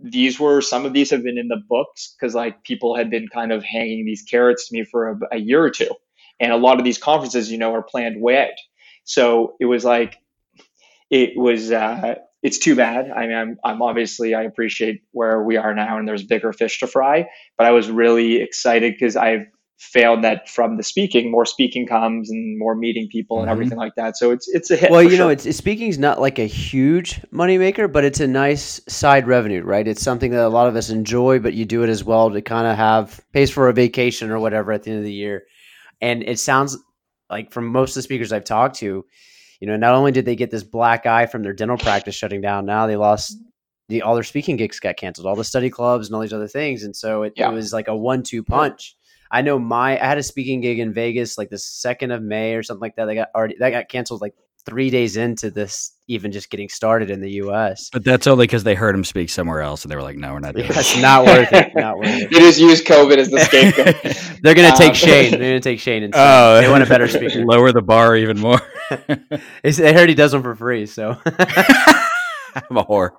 [0.00, 3.28] these were some of these have been in the books because like people had been
[3.28, 5.90] kind of hanging these carrots to me for a, a year or two,
[6.40, 8.48] and a lot of these conferences, you know, are planned way out.
[9.04, 10.16] So it was like
[11.10, 11.70] it was.
[11.70, 13.10] Uh, it's too bad.
[13.10, 16.80] I mean, I'm, I'm obviously I appreciate where we are now, and there's bigger fish
[16.80, 17.28] to fry.
[17.56, 19.46] But I was really excited because I've
[19.78, 23.52] found that from the speaking, more speaking comes and more meeting people and Mhm.
[23.52, 24.16] everything like that.
[24.16, 24.90] So it's it's a hit.
[24.92, 25.32] well, you know, sure.
[25.32, 29.86] it's, speaking's not like a huge moneymaker, but it's a nice side revenue, right?
[29.88, 32.40] It's something that a lot of us enjoy, but you do it as well to
[32.40, 35.44] kind of have pays for a vacation or whatever at the end of the year.
[36.00, 36.78] And it sounds
[37.30, 39.04] like from most of the speakers I've talked to,
[39.62, 42.14] you you know, not only did they get this black eye from their dental practice
[42.16, 43.36] shutting down, now they lost
[43.88, 46.48] the all their speaking gigs got canceled, all the study clubs and all these other
[46.48, 47.50] things, and so it, Yeah.
[47.50, 48.96] it was like a one-two punch.
[49.30, 52.54] I know my I had a speaking gig in Vegas like the second of May
[52.54, 53.06] or something like that.
[53.06, 57.10] They got already that got canceled like three days into this even just getting started
[57.10, 57.88] in the U.S.
[57.92, 60.32] But that's only because they heard him speak somewhere else, and they were like, "No,
[60.34, 61.72] we're not doing it." That's not worth it.
[61.76, 62.30] Not worth it.
[62.30, 64.38] They just use COVID as the scapegoat.
[64.42, 65.30] They're gonna take Um, Shane.
[65.30, 67.44] They're gonna take Shane and Oh, they want a better speaker.
[67.44, 68.60] Lower the bar even more.
[68.92, 70.86] I heard he does them for free.
[70.86, 73.12] So I'm a whore.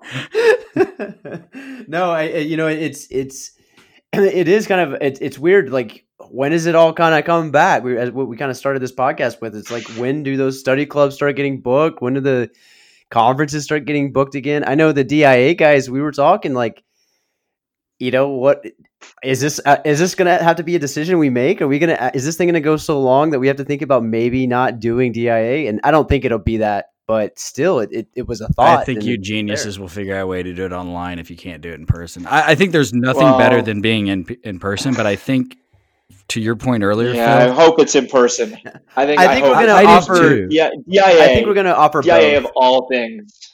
[1.88, 3.52] no, I, you know it's it's
[4.14, 5.70] it is kind of it's it's weird.
[5.70, 7.84] Like when is it all kind of coming back?
[7.84, 9.56] We as what we kind of started this podcast with.
[9.56, 12.02] It's like when do those study clubs start getting booked?
[12.02, 12.50] When do the
[13.10, 14.64] conferences start getting booked again?
[14.68, 15.90] I know the DIA guys.
[15.90, 16.84] We were talking like.
[18.00, 18.66] You know what
[19.24, 19.60] is this?
[19.66, 21.62] Uh, is this gonna have to be a decision we make?
[21.62, 21.94] Are we gonna?
[21.94, 24.48] uh, Is this thing gonna go so long that we have to think about maybe
[24.48, 25.70] not doing DIA?
[25.70, 28.80] And I don't think it'll be that, but still, it, it, it was a thought.
[28.80, 29.82] I think you geniuses there.
[29.82, 31.86] will figure out a way to do it online if you can't do it in
[31.86, 32.26] person.
[32.26, 35.56] I, I think there's nothing better than being in in person, but I think
[36.30, 38.58] to your point earlier, yeah, I hope it's in person.
[38.96, 39.20] I think.
[39.20, 40.16] I think we're hope- gonna I offer.
[40.16, 40.48] too.
[40.50, 41.24] Yeah, DIA.
[41.24, 42.46] I think we're gonna offer DIA both.
[42.50, 43.53] of all things.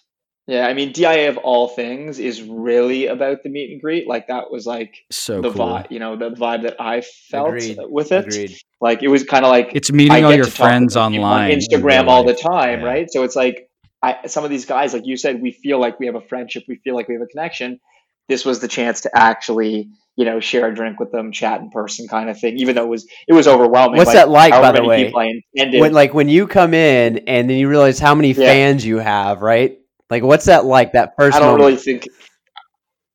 [0.49, 4.07] Yeah, I mean DIA of all things is really about the meet and greet.
[4.07, 5.67] Like that was like so the cool.
[5.67, 7.77] vibe, you know, the vibe that I felt Agreed.
[7.81, 8.25] with it.
[8.25, 8.57] Agreed.
[8.81, 12.07] Like it was kind of like It's meeting I all your friends online, on Instagram
[12.07, 12.85] all the time, Yeah.
[12.87, 13.11] right?
[13.11, 13.69] So it's like
[14.01, 16.63] I, some of these guys, like you said, we feel like we have a friendship,
[16.67, 17.79] we feel like we have a connection.
[18.27, 21.69] This was the chance to actually, you know, share a drink with them, chat in
[21.69, 22.57] person, kind of thing.
[22.57, 23.97] Even though it was it was overwhelming.
[23.97, 25.05] What's that like, by the way?
[25.05, 28.29] people I intended- When like when you come in and then you realize how many
[28.29, 28.47] Yeah.
[28.47, 29.78] fans you have, right?
[30.09, 30.93] Like what's that like?
[30.93, 31.65] That first I don't moment?
[31.65, 32.07] really think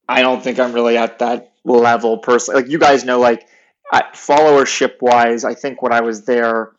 [0.08, 2.62] I don't think I'm really at that level personally.
[2.62, 3.46] Like you guys know, like
[3.92, 6.72] followership wise, I think when I was there,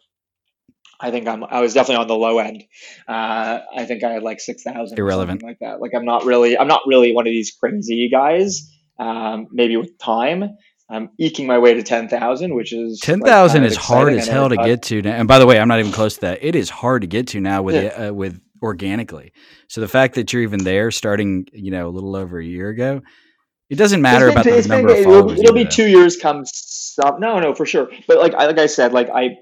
[0.99, 2.63] I think I'm I was definitely on the low end.
[3.07, 5.43] Uh, I think I had like six thousand, Irrelevant.
[5.43, 5.81] like that.
[5.81, 8.71] Like I'm not really I'm not really one of these crazy guys.
[8.97, 10.55] Um, maybe with time,
[10.89, 14.13] I'm eking my way to ten thousand, which is Ten like, kind of is hard
[14.13, 15.11] as hell to get to now.
[15.15, 16.39] And by the way, I'm not even close to that.
[16.41, 18.07] It is hard to get to now with Yeah.
[18.07, 19.31] uh, with organically.
[19.67, 22.69] So the fact that you're even there, starting you know a little over a year
[22.69, 23.01] ago,
[23.69, 25.39] it doesn't matter It's about been- the it's been- number of it'll, followers.
[25.39, 28.67] it'll be two years come some no no for sure but like I like I
[28.67, 29.37] said like I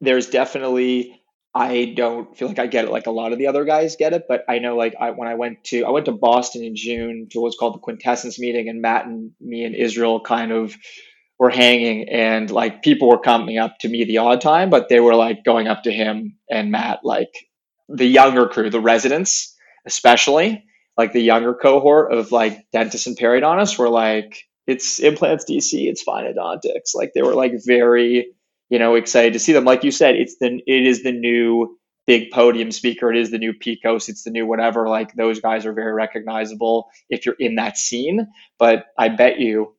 [0.00, 1.20] there's definitely
[1.56, 4.12] I don't feel like I get it like a lot of the other guys get
[4.12, 6.74] it but I know like I when I went to I went to Boston in
[6.76, 10.74] June to what's called the quintessence meeting and Matt and me and Israel kind of
[11.38, 15.00] were hanging and like people were coming up to me the odd time but they
[15.00, 17.32] were like going up to him and Matt like
[17.88, 19.54] the younger crew the residents
[19.86, 20.64] especially
[20.96, 26.02] like the younger cohort of like dentists and periodontists were like, it's implants DC, it's
[26.02, 26.94] fine endodontics.
[26.94, 28.28] Like they were like very,
[28.70, 29.64] you know, excited to see them.
[29.64, 33.10] Like you said, it's the it is the new big podium speaker.
[33.10, 34.08] It is the new Pikos.
[34.08, 34.88] It's the new whatever.
[34.88, 38.28] Like those guys are very recognizable if you're in that scene.
[38.58, 39.73] But I bet you,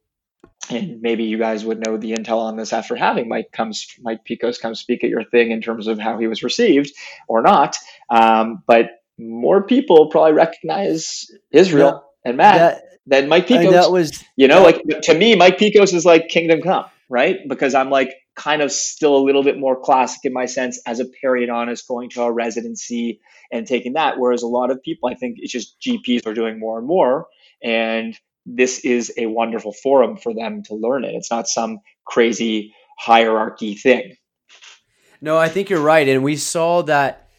[0.69, 4.25] and maybe you guys would know the intel on this after having Mike comes Mike
[4.25, 6.91] Pikos come speak at your thing in terms of how he was received
[7.27, 7.77] or not.
[8.10, 13.71] Um, but more people probably recognize Israel and Matt That, than Mike Pikos.
[13.71, 17.38] that was you know, that- like to me, Mike Pikos is like Kingdom Come, right?
[17.47, 20.99] Because I'm like kind of still a little bit more classic in my sense as
[20.99, 24.19] a periodontist going to a residency and taking that.
[24.19, 27.27] Whereas a lot of people, I think it's just GPs are doing more and more.
[27.63, 31.13] And this is a wonderful forum for them to learn it.
[31.15, 34.15] It's not some crazy hierarchy thing.
[35.21, 37.29] No, I think you're right, and we saw that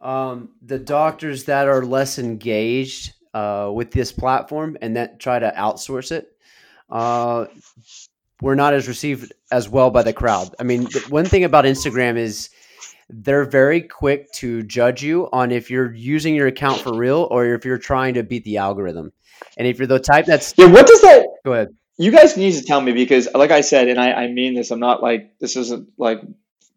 [0.00, 5.52] um, the doctors that are less engaged uh, with this platform and that try to
[5.56, 6.32] outsource it
[6.90, 7.46] uh,
[8.40, 10.54] were not as received as well by the crowd.
[10.58, 12.50] I mean, one thing about Instagram is
[13.08, 17.46] they're very quick to judge you on if you're using your account for real or
[17.46, 19.12] if you're trying to beat the algorithm.
[19.58, 21.68] And if you're the type that's Yeah, what does that go ahead.
[21.98, 24.70] you guys need to tell me because like i said and I, I mean this
[24.70, 26.20] i'm not like this isn't like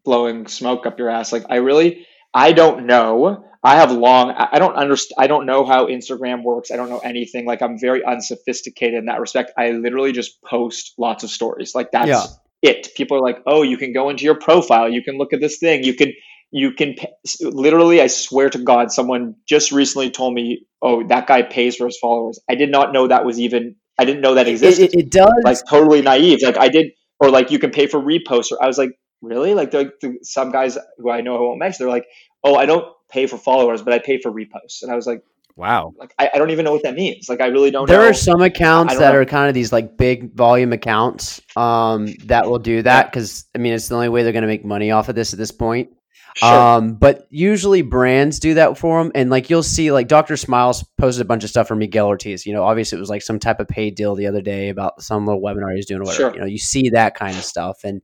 [0.04, 1.32] blowing smoke up your ass.
[1.32, 3.44] Like i really i don't know.
[3.62, 6.70] I have long i don't understand i don't know how instagram works.
[6.70, 7.44] I don't know anything.
[7.44, 9.52] Like i'm very unsophisticated in that respect.
[9.58, 11.74] I literally just post lots of stories.
[11.74, 12.24] Like that's Yeah.
[12.62, 12.88] it.
[12.94, 14.88] People are like oh you can go into your profile.
[14.88, 15.84] You can look at this thing.
[15.84, 16.12] You can
[16.52, 17.06] you can pa-
[17.42, 21.86] literally i swear to god someone just recently told me oh that guy pays for
[21.86, 24.94] his followers i did not know that was even i didn't know that It, existed
[24.94, 25.30] it, it does.
[25.44, 26.40] like totally naive.
[26.42, 26.86] Like I did,
[27.20, 28.50] or like you can pay for reposts.
[28.50, 29.52] Or I was like, really?
[29.52, 29.92] Like the,
[30.22, 32.06] some guys who I know who won't mention, they're like,
[32.42, 34.80] oh, I don't pay for followers, but I pay for reposts.
[34.82, 35.22] And I was like,
[35.56, 35.92] Wow.
[35.98, 37.28] like I, I don't even know what that means.
[37.28, 37.86] Like I really don't.
[37.86, 38.08] there know.
[38.08, 39.18] are some accounts that know.
[39.20, 43.58] are kind of these like big volume accounts um, that will do that because I
[43.58, 45.50] mean it's the only way they're going to make money off of this at this
[45.52, 45.90] point.
[46.36, 46.48] Sure.
[46.48, 50.36] Um, but usually brands do that for them, and like you'll see, like Dr.
[50.36, 52.46] Smiles posted a bunch of stuff for Miguel Ortiz.
[52.46, 55.02] You know, obviously it was like some type of paid deal the other day about
[55.02, 56.22] some little webinar he's doing or whatever.
[56.30, 56.34] Sure.
[56.34, 58.00] You know, you see that kind of stuff, and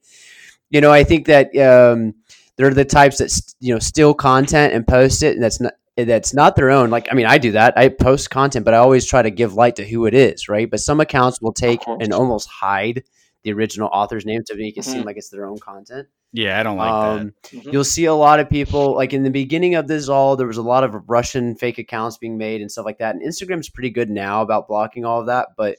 [0.71, 2.15] you know, I think that um,
[2.57, 6.35] they're the types that you know steal content and post it, and that's not that's
[6.35, 6.91] not their own.
[6.91, 7.73] Like, I mean, I do that.
[7.79, 10.71] I post content, but I always try to give light to who it is, right?
[10.71, 13.05] But some accounts will take and almost hide
[13.45, 15.07] the original author's name to make it seem Mhm.
[15.07, 16.09] like it's their own content.
[16.37, 17.73] Yeah, I don't like Um, Mhm.
[17.73, 20.59] You'll see a lot of people like in the beginning of this all, there was
[20.59, 23.15] a lot of Russian fake accounts being made and stuff like that.
[23.15, 25.79] And Instagram's pretty good now about blocking all of that, but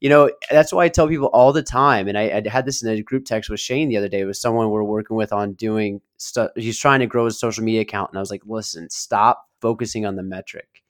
[0.00, 2.08] you know that's why I tell people all the time.
[2.08, 4.20] And I, I had this in a group text with Shane the other day.
[4.20, 6.50] It was someone we're working with on doing stuff.
[6.56, 10.04] He's trying to grow his social media account, and I was like, listen, stop focusing
[10.04, 10.82] on the metric.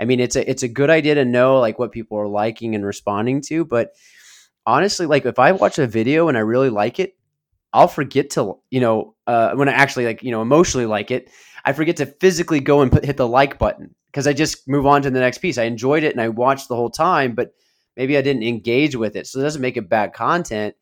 [0.00, 2.74] I mean, it's a it's a good idea to know like what people are liking
[2.74, 3.92] and responding to, but
[4.64, 7.16] honestly, like if I watch a video and I really like it,
[7.72, 11.30] I'll forget to, you know, uh, when I actually like, you know, emotionally like it,
[11.64, 14.86] I forget to physically go and put, hit the like button because I just move
[14.86, 15.58] on to the next piece.
[15.58, 17.52] I enjoyed it and I watched the whole time, but
[17.96, 19.26] maybe I didn't engage with it.
[19.26, 20.74] So it doesn't make it bad content.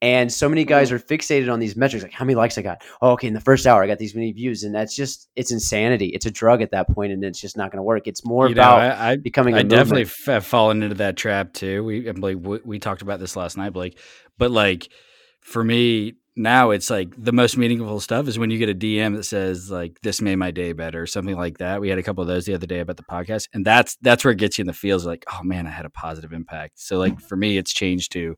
[0.00, 2.82] And so many guys are fixated on these metrics, like how many likes I got.
[3.00, 5.52] Oh, okay, in the first hour I got these many views, and that's just it's
[5.52, 6.06] insanity.
[6.06, 8.08] It's a drug at that point, and it's just not going to work.
[8.08, 8.48] It's more.
[8.48, 9.54] You know, about I, I, becoming.
[9.54, 10.34] I definitely movement.
[10.34, 11.84] have fallen into that trap too.
[11.84, 13.96] We Blake, we, we talked about this last night, Blake.
[14.38, 14.88] But like
[15.42, 19.16] for me now, it's like the most meaningful stuff is when you get a DM
[19.16, 21.80] that says like "this made my day better" or something like that.
[21.80, 24.24] We had a couple of those the other day about the podcast, and that's that's
[24.24, 25.04] where it gets you in the feels.
[25.04, 26.80] Like, oh man, I had a positive impact.
[26.80, 28.36] So like for me, it's changed to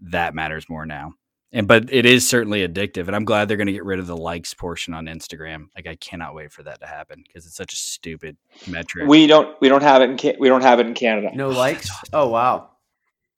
[0.00, 1.12] that matters more now.
[1.52, 4.06] And but it is certainly addictive, and I'm glad they're going to get rid of
[4.06, 5.66] the likes portion on Instagram.
[5.74, 9.08] Like I cannot wait for that to happen because it's such a stupid metric.
[9.08, 11.30] we don't we don't have it in we don't have it in Canada.
[11.34, 11.90] no likes.
[12.12, 12.70] Oh wow.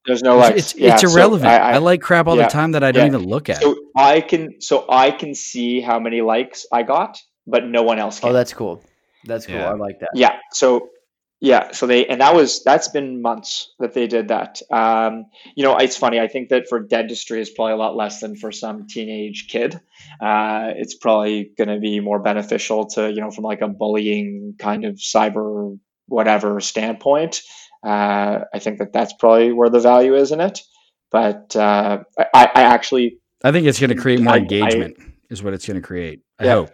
[0.05, 1.49] There's no It's- it's, Yeah, it's so irrelevant.
[1.49, 3.17] I- I, I- like crap all yeah, the time that I don't yeah.
[3.17, 3.61] even look at.
[3.61, 7.99] So I can so I can see how many likes I got, but no one
[7.99, 8.29] else can.
[8.29, 8.83] Oh, that's cool.
[9.25, 9.55] That's cool.
[9.55, 9.69] Yeah.
[9.69, 10.09] I like that.
[10.15, 10.37] yeah.
[10.51, 10.89] So
[11.39, 11.71] yeah.
[11.71, 14.61] So they and that was that's been months that they did that.
[14.71, 15.25] Um,
[15.55, 16.19] you know, it's funny.
[16.19, 19.79] I think that for dentistry is probably a lot less than for some teenage kid.
[20.19, 24.55] Uh, it's probably going to be more beneficial to you know from like a bullying
[24.57, 25.77] kind of cyber
[26.07, 27.41] whatever standpoint.
[27.83, 30.61] Uh, I think that that's probably where the value is in it.
[31.11, 34.97] But uh, I, I actually I think it's going to create more I- I- engagement,
[35.29, 36.21] is what it's going to create.
[36.39, 36.53] I Yeah.
[36.53, 36.69] hope.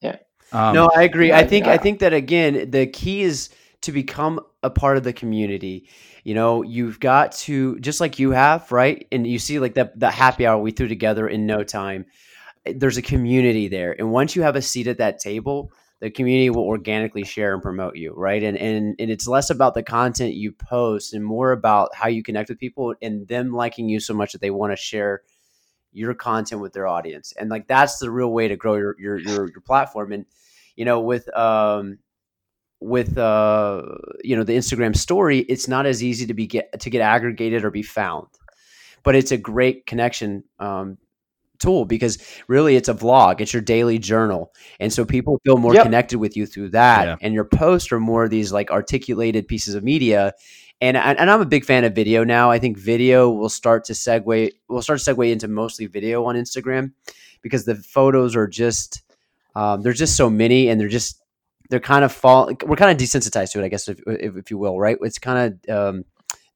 [0.00, 0.16] Yeah.
[0.52, 1.32] Um, no, I agree.
[1.32, 3.50] I think I think that again, the key is
[3.82, 5.88] to become a part of the community.
[6.22, 9.06] You know, you've got to just like you have, right?
[9.10, 12.04] And you see like that that happy hour we threw together in no time.
[12.66, 13.96] There's a community there.
[13.98, 17.62] And once you have a seat at that table, the community will organically share and
[17.62, 18.42] promote you, right?
[18.42, 22.22] And and and it's less about the content you post and more about how you
[22.22, 25.22] connect with people and them liking you so much that they want to share
[25.92, 27.34] your content with their audience.
[27.38, 30.12] And like that's the real way to grow your your your, your platform.
[30.12, 30.24] And
[30.74, 31.98] you know, with um
[32.80, 33.82] with uh
[34.24, 37.62] you know the Instagram story, it's not as easy to be get to get aggregated
[37.62, 38.28] or be found.
[39.02, 40.96] But it's a great connection um
[41.60, 45.74] tool because really it's a vlog it's your daily journal and so people feel more
[45.74, 45.84] Yep.
[45.84, 47.16] connected with you through that Yeah.
[47.20, 50.32] and your posts are more of these like articulated pieces of media
[50.80, 52.50] and and and I'm a big fan of video now.
[52.50, 56.36] I think video will start to segue will start to segue into mostly video on
[56.36, 56.92] Instagram
[57.42, 59.02] because the photos are just
[59.54, 61.20] um, there's just so many and they're just
[61.68, 64.50] they're kind of fall we're kind of desensitized to it, I guess if if, if
[64.50, 64.96] you will, right?
[65.02, 66.04] It's kind of um,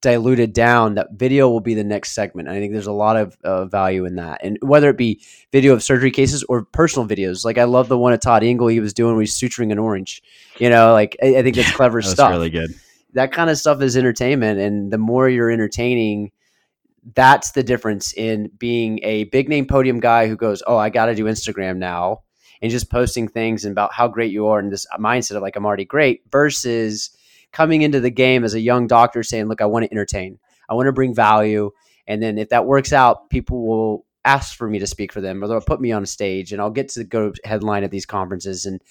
[0.05, 2.49] diluted down that video will be the next segment.
[2.49, 4.41] I think there's a lot of uh, value in that.
[4.45, 7.99] And whether it be video of surgery cases or personal videos, like I love the
[7.99, 10.23] one of Todd Engel he was doing where he's suturing an orange.
[10.59, 12.71] You know, like I, I think that's clever That's stuff really good.
[13.15, 16.31] that kind of stuff is entertainment and the more you're entertaining
[17.15, 21.07] that's the difference in being a big name podium guy who goes oh i got
[21.07, 22.21] to do instagram now
[22.63, 25.67] and just posting things about how great you are and this mindset of like i'm
[25.67, 27.11] already great versus
[27.55, 30.39] coming into the game as a young doctor saying look i want to entertain
[30.69, 31.71] i want to bring value
[32.07, 35.43] and then if that works out people will ask for me to speak for them
[35.43, 38.07] or they'll put me on a stage and i'll get to go headline at these
[38.07, 38.83] conferences and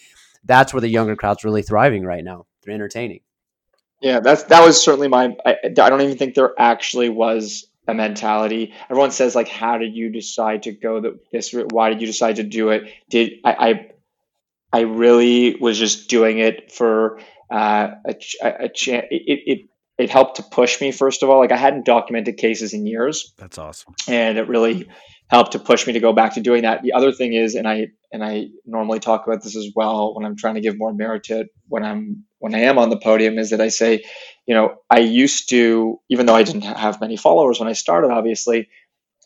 [0.46, 3.22] that's where the younger crowd's really thriving right now they're entertaining
[4.04, 5.36] Yeah, that's that was certainly my.
[5.46, 8.74] I, I don't even think there actually was a mentality.
[8.90, 11.54] Everyone says like, "How did you decide to go the, this?
[11.54, 13.54] Why did you decide to do it?" Did I?
[13.54, 13.92] I,
[14.74, 17.20] I really was just doing it for
[17.54, 18.70] uh, a, a, a.
[19.12, 19.60] It, it
[19.98, 21.40] it helped to push me first of all.
[21.40, 23.94] Like I hadn't documented cases in years, That's awesome.
[24.08, 24.90] and it really
[25.28, 26.82] helped to push me to go back to doing that.
[26.82, 30.26] The other thing is, and I and I normally talk about this as well when
[30.26, 32.98] I'm trying to give more merit to it when I'm when I am on the
[32.98, 34.04] podium, is that I say,
[34.46, 38.12] you know, I used to, even though I didn't have many followers when I started,
[38.12, 38.68] obviously,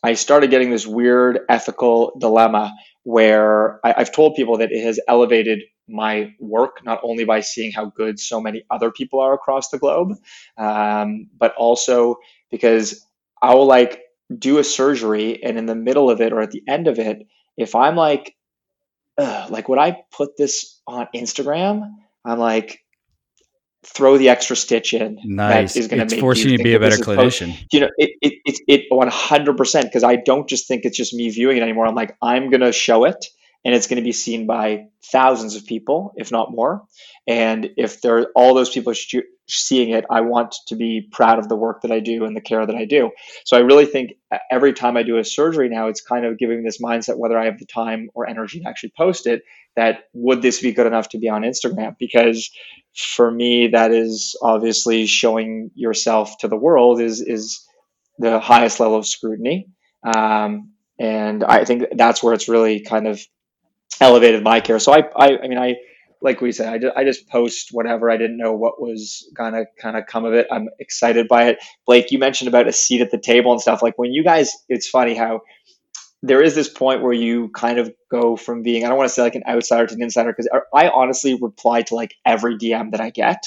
[0.04, 2.74] I started getting this weird ethical dilemma
[3.04, 7.72] where I, I've told people that it has elevated my work not only by seeing
[7.72, 10.14] how good so many other people are across the globe,
[10.58, 12.18] um, but also
[12.52, 13.06] because
[13.42, 14.02] I will like
[14.36, 17.28] do a surgery and in the middle of it or at the end of it,
[17.56, 18.36] if I'm like,
[19.18, 21.90] like would I put this on Instagram?
[22.26, 22.84] I'm like,
[23.84, 25.20] throw the extra stitch in.
[25.24, 25.74] Nice.
[25.74, 27.58] That is going it's to make forcing you to be a better clinician.
[27.72, 31.30] you know, it it it, it 100% because I don't just think it's just me
[31.30, 31.88] viewing it anymore.
[31.88, 33.26] I'm like, I'm going to show it
[33.66, 36.84] and it's going to be seen by thousands of people, if not more.
[37.28, 39.16] And if there are all those people sh-
[39.50, 42.42] seeing it, I want to be proud of the work that I do and the
[42.42, 43.12] care that I do.
[43.46, 44.14] So I really think
[44.52, 47.46] every time I do a surgery now, it's kind of giving this mindset whether I
[47.46, 49.44] have the time or energy to actually post it.
[49.76, 51.98] That would this be good enough to be on Instagram?
[52.00, 52.50] Because
[52.96, 57.66] for me, that is obviously showing yourself to the world is is
[58.18, 59.68] the highest level of scrutiny.
[60.04, 63.22] Um, and I think that's where it's really kind of
[64.02, 64.80] elevated my care.
[64.80, 65.76] So I, I, I mean, I,
[66.22, 68.10] like we said, I I just post whatever.
[68.10, 70.48] I didn't know what was gonna kind of come of it.
[70.52, 71.60] I'm excited by it.
[71.86, 73.84] Blake, you mentioned about a seat at the table and stuff.
[73.84, 75.42] Like when you guys, it's funny how
[76.24, 79.14] there is this point where you kind of go from being, I don't want to
[79.14, 82.92] say like an outsider to an insider because I honestly reply to like every DM
[82.92, 83.44] that I get.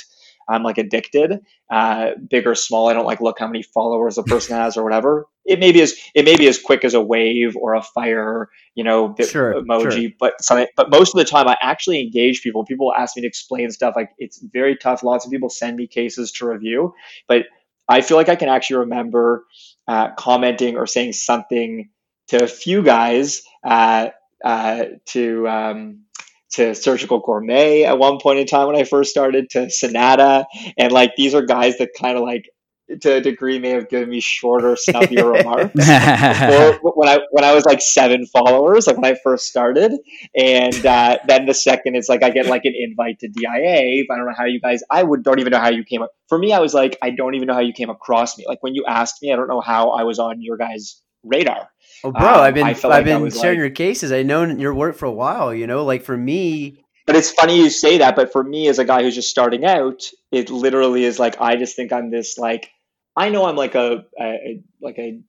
[0.49, 2.89] I'm like addicted, uh, big or small.
[2.89, 5.27] I don't like look how many followers a person has or whatever.
[5.45, 8.49] It may be as it may be as quick as a wave or a fire,
[8.75, 10.03] you know, sure, emoji.
[10.03, 10.11] Sure.
[10.19, 12.65] But something, but most of the time, I actually engage people.
[12.65, 13.95] People ask me to explain stuff.
[13.97, 15.03] Like it's very tough.
[15.03, 16.95] Lots of people send me cases to review,
[17.29, 17.47] but
[17.89, 19.45] I feel like I can actually remember
[19.89, 21.91] uh, commenting or saying something
[22.29, 24.09] to a few guys uh,
[24.45, 25.49] uh, to.
[25.49, 26.05] Um,
[26.53, 30.47] to Surgical Gourmet at one point in time when I first started, to Sonata.
[30.77, 32.45] And like these are guys that kind of like
[33.03, 37.55] to a degree may have given me shorter, snubbier remarks before, when I when I
[37.55, 39.93] was like seven followers, like when I first started,
[40.35, 44.05] and uh, then the second it's like I get like an invite to DIA.
[44.11, 44.83] I don't know how you guys.
[44.91, 46.11] I would don't even know how you came up.
[46.29, 48.45] For me, I was like I don't even know how you came across me.
[48.47, 51.71] Like when you asked me, I don't know how I was on your guys' radar.
[52.03, 54.13] Oh, bro, um, I've been I've like been sharing like, your cases.
[54.13, 55.55] I know your work for a while.
[55.55, 56.85] You know, like for me.
[57.07, 58.17] But it's funny you say that.
[58.17, 61.57] But for me, as a guy who's just starting out, it literally is like I
[61.57, 62.71] just think I'm this like
[63.17, 65.21] I know I'm like a, a like a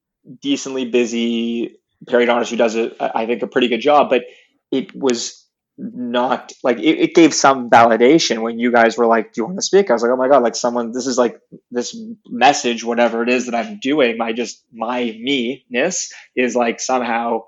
[0.42, 4.24] decently busy periodontist who does a I think a pretty good job, but
[4.72, 5.41] it was
[5.82, 9.58] not like it, it, gave some validation when you guys were like, "Do you want
[9.58, 11.40] to speak?" I was like, "Oh my god!" Like someone, this is like
[11.72, 14.18] this message, whatever it is that I'm doing.
[14.18, 17.46] My just my me ness is like somehow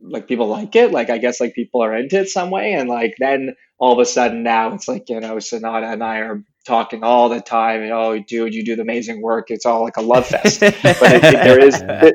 [0.00, 0.90] like people like it.
[0.90, 3.98] Like I guess like people are into it some way, and like then all of
[3.98, 7.82] a sudden now it's like you know Sonata and I are talking all the time
[7.82, 10.72] and oh dude you do the amazing work it's all like a love fest but
[10.82, 12.14] it, it, there is it,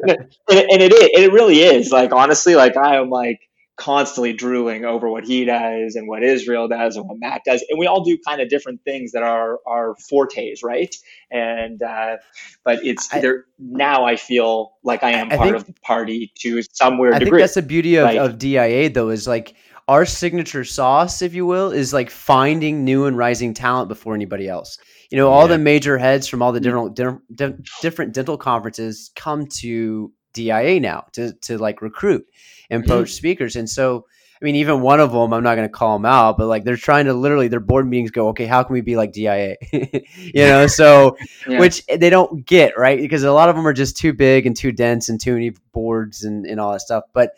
[0.49, 3.39] and it, it really is like honestly like i am like
[3.79, 7.79] constantly drooling over what he does and what Israel does and what Matt does, and
[7.79, 10.93] we all do kind of different things that are our fortes, right?
[11.31, 12.17] And uh,
[12.63, 14.05] but it's I, there now.
[14.05, 17.19] I feel like I am I part think, of the party to some weird I
[17.19, 17.39] degree.
[17.39, 19.55] think that's the beauty of, like, of DIA, though, is like
[19.87, 24.47] our signature sauce, if you will, is like finding new and rising talent before anybody
[24.47, 24.77] else.
[25.09, 25.55] You know, all yeah.
[25.55, 31.07] the major heads from all the different different, different dental conferences come to DIA now
[31.13, 32.25] to to like recruit
[32.69, 32.91] and mm-hmm.
[32.91, 33.55] poach speakers.
[33.55, 34.05] And so,
[34.41, 36.63] I mean, even one of them, I'm not going to call them out, but like
[36.63, 39.55] they're trying to literally their board meetings go, okay, how can we be like DIA?
[39.71, 41.17] you know, so
[41.47, 41.59] yeah.
[41.59, 44.55] which they don't get right because a lot of them are just too big and
[44.55, 47.03] too dense and too many boards and, and all that stuff.
[47.13, 47.33] But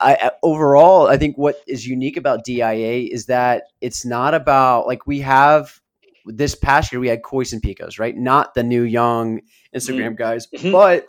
[0.00, 5.06] I, overall, I think what is unique about DIA is that it's not about like
[5.06, 5.80] we have
[6.26, 8.16] this past year we had Kois and Pikos, right?
[8.16, 9.40] Not the new young
[9.74, 10.14] Instagram mm-hmm.
[10.14, 10.72] guys, mm-hmm.
[10.72, 11.06] but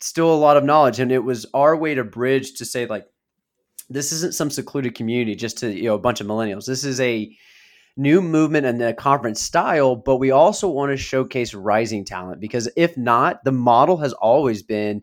[0.00, 3.06] still a lot of knowledge and it was our way to bridge to say like
[3.90, 6.66] this isn't some secluded community just to you know a bunch of millennials.
[6.66, 7.34] This is a
[7.96, 12.68] new movement and a conference style but we also want to showcase rising talent because
[12.76, 15.02] if not the model has always been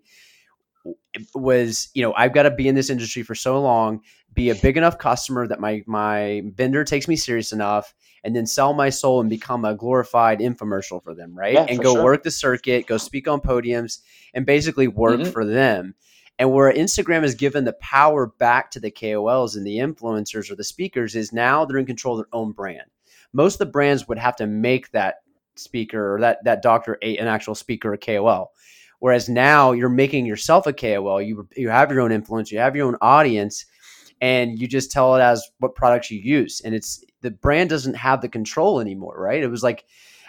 [1.33, 3.99] was you know i've got to be in this industry for so long
[4.33, 7.93] be a big enough customer that my my vendor takes me serious enough
[8.25, 11.53] and then sell my soul and become a glorified infomercial for them, right?
[11.53, 12.03] Yeah, and go sure.
[12.03, 13.99] work the circuit, go speak on podiums,
[14.33, 15.31] and basically work mm-hmm.
[15.31, 15.93] for them.
[16.39, 20.55] And where Instagram has given the power back to the KOLs and the influencers or
[20.55, 22.89] the speakers is now they're in control of their own brand.
[23.31, 25.17] Most of the brands would have to make that
[25.55, 28.51] speaker or that that doctor a, an actual speaker a KOL.
[28.99, 31.21] Whereas now you're making yourself a KOL.
[31.21, 33.65] You you have your own influence, you have your own audience,
[34.19, 36.61] and you just tell it as what products you use.
[36.65, 39.43] And it's the brand doesn't have the control anymore, right?
[39.43, 39.85] It was like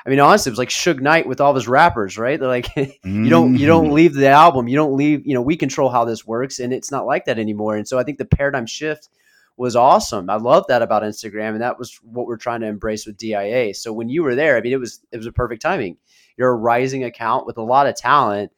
[0.07, 2.39] I mean, honestly, it was like Suge Knight with all his rappers, right?
[2.39, 3.95] They're like, you don't you don't mm-hmm.
[3.95, 5.27] leave the album, you don't leave.
[5.27, 7.77] You know, we control how this works, and it's not like that anymore.
[7.77, 9.09] And so I think the paradigm shift
[9.57, 10.31] was awesome.
[10.31, 13.75] I love that about Instagram, and that was what we're trying to embrace with DIA.
[13.75, 15.97] So when you were there, I mean, it was it was a perfect timing.
[16.37, 18.53] You're a rising account with a lot of talent,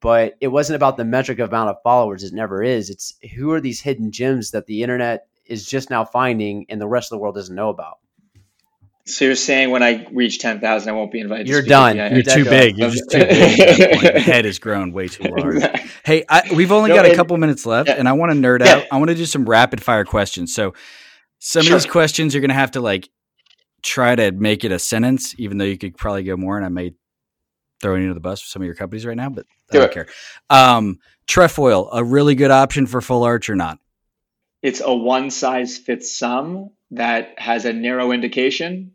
[0.00, 2.24] but it wasn't about the metric of amount of followers.
[2.24, 2.88] It never is.
[2.88, 6.86] It's who are these hidden gems that the internet is just now finding, and the
[6.88, 7.98] rest of the world doesn't know about.
[9.08, 11.44] So you're saying when I reach ten thousand, I won't be invited.
[11.46, 11.96] to You're speak done.
[11.96, 12.76] You're too That big.
[12.78, 13.60] You're just too big.
[13.60, 14.02] at.
[14.02, 15.62] Your head has grown way too large.
[16.04, 17.94] Hey, I, we've only No, got a and- couple minutes left, yeah.
[17.94, 18.74] and I want to nerd Yeah.
[18.78, 18.84] out.
[18.90, 20.52] I want to do some rapid fire questions.
[20.52, 20.74] So,
[21.38, 21.76] some Sure.
[21.76, 23.08] of these questions you're going to have to like
[23.82, 26.56] try to make it a sentence, even though you could probably go more.
[26.56, 26.92] And I may
[27.80, 29.78] throw you into the bus for some of your companies right now, but I Do
[29.78, 29.94] don't it.
[29.94, 30.06] care.
[30.50, 33.78] Um, trefoil, a really good option for full arch or not?
[34.62, 38.92] It's a one size fits some that has a narrow indication,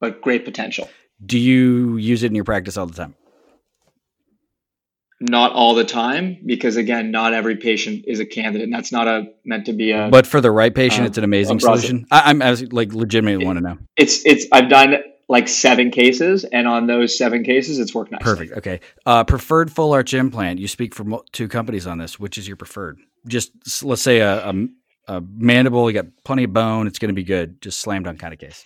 [0.00, 0.88] but great potential.
[1.24, 3.14] Do you use it in your practice all the time?
[5.20, 9.08] Not all the time, because again, not every patient is a candidate, and that's not
[9.08, 10.08] a meant to be a.
[10.08, 12.06] But for the right patient, um, it's an amazing solution.
[12.10, 13.78] I, I'm I like legitimately want to know.
[13.96, 14.46] it's it's.
[14.52, 14.94] I've done
[15.28, 18.24] like seven cases, and on those seven cases, it's worked nicely.
[18.24, 18.52] Perfect.
[18.58, 18.80] Okay.
[19.04, 20.60] Uh, preferred full arch implant.
[20.60, 22.20] You speak for mo- two companies on this.
[22.20, 23.00] Which is your preferred?
[23.26, 24.54] Just let's say a, a,
[25.08, 25.90] a mandible.
[25.90, 26.86] You got plenty of bone.
[26.86, 27.60] It's going to be good.
[27.60, 28.64] Just slam dunk kind of case.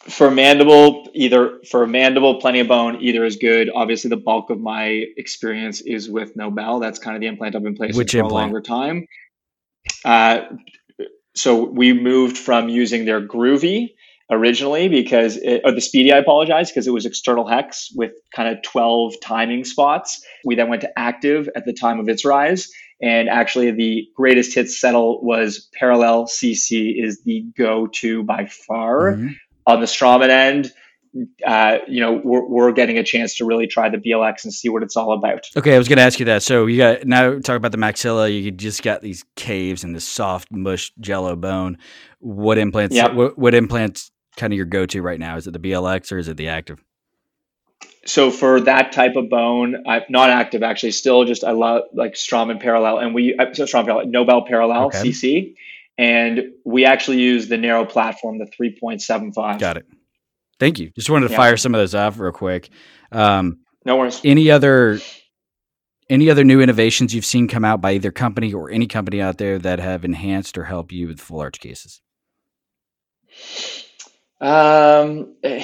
[0.00, 3.70] For mandible, either for mandible, plenty of bone, either is good.
[3.72, 6.80] Obviously, the bulk of my experience is with Nobel.
[6.80, 8.32] That's kind of the implant I've been placing Which for implant?
[8.32, 9.06] a longer time.
[10.02, 10.40] Uh,
[11.36, 13.90] so we moved from using their Groovy
[14.30, 18.48] originally because, it, or the Speedy, I apologize, because it was external hex with kind
[18.48, 20.24] of 12 timing spots.
[20.46, 22.70] We then went to active at the time of its rise.
[23.02, 29.12] And actually, the greatest hits settle was parallel CC is the go to by far
[29.14, 29.36] Mhm.
[29.66, 30.72] on the Straumann end,
[31.44, 34.68] uh, you know, we're, we're getting a chance to really try the BLX and see
[34.68, 35.44] what it's all about.
[35.56, 36.42] Okay, I was going to ask you that.
[36.42, 38.32] So you got now talk about the maxilla.
[38.32, 41.78] You just got these caves and this soft mush jello bone.
[42.20, 42.94] What implants?
[42.94, 43.14] Yep.
[43.14, 44.12] What, what implants?
[44.36, 45.36] Kind of your go to right now?
[45.36, 46.82] Is it the BLX or is it the active?
[48.06, 50.92] So for that type of bone, I'm not active actually.
[50.92, 54.86] Still, just I love like Straumann parallel, and we uh, so Straumann parallel, Nobel parallel
[54.86, 54.98] Okay.
[55.10, 55.54] CC,
[55.98, 59.58] and we actually use the narrow platform, the three point seven five.
[59.60, 59.86] Got it.
[60.58, 60.90] Thank you.
[60.96, 61.38] Just wanted to Yeah.
[61.38, 62.70] fire some of those off real quick.
[63.12, 64.20] Um, No worries.
[64.24, 64.98] any other
[66.08, 69.38] any other new innovations you've seen come out by either company or any company out
[69.38, 72.00] there that have enhanced or helped you with full arch cases?
[74.40, 75.62] Um, eh,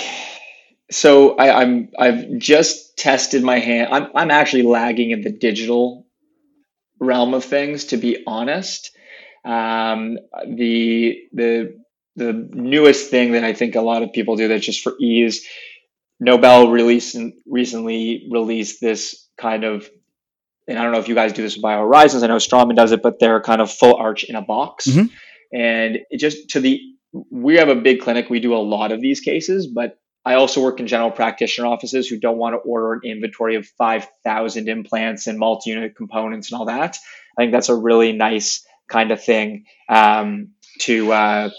[0.91, 3.89] so I, I'm I've just tested my hand.
[3.93, 6.07] I'm I'm actually lagging in the digital
[7.01, 8.97] realm of things, to be honest.
[9.45, 11.79] Um, the the
[12.17, 15.47] the newest thing that I think a lot of people do that's just for ease.
[16.19, 17.17] Nobel released
[17.47, 19.89] recently released this kind of,
[20.67, 22.23] and I don't know if you guys do this with BioHorizons.
[22.23, 25.11] I know Straumann does it, but they're kind of full arch in a box, Mhm.
[25.53, 26.81] and it just to the
[27.31, 28.31] we have a big clinic.
[28.31, 32.09] We do a lot of these cases, but I also work in general practitioner offices
[32.09, 36.59] who don't want to order an inventory of 5,000 implants and multi unit components and
[36.59, 36.99] all that.
[37.39, 40.49] I think that's a really nice kind of thing um,
[40.81, 41.13] to.
[41.13, 41.51] Uh,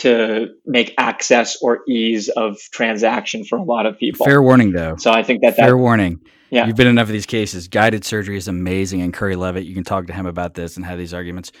[0.00, 4.24] to make access or ease of transaction for a lot of people.
[4.24, 4.96] Fair warning, though.
[4.96, 6.20] So I think that Fair that warning.
[6.48, 6.66] Yeah.
[6.66, 7.68] You've been in enough of these cases.
[7.68, 9.64] Guided surgery is amazing, and Curry Levitt.
[9.64, 11.52] You can talk to him about this and have these arguments.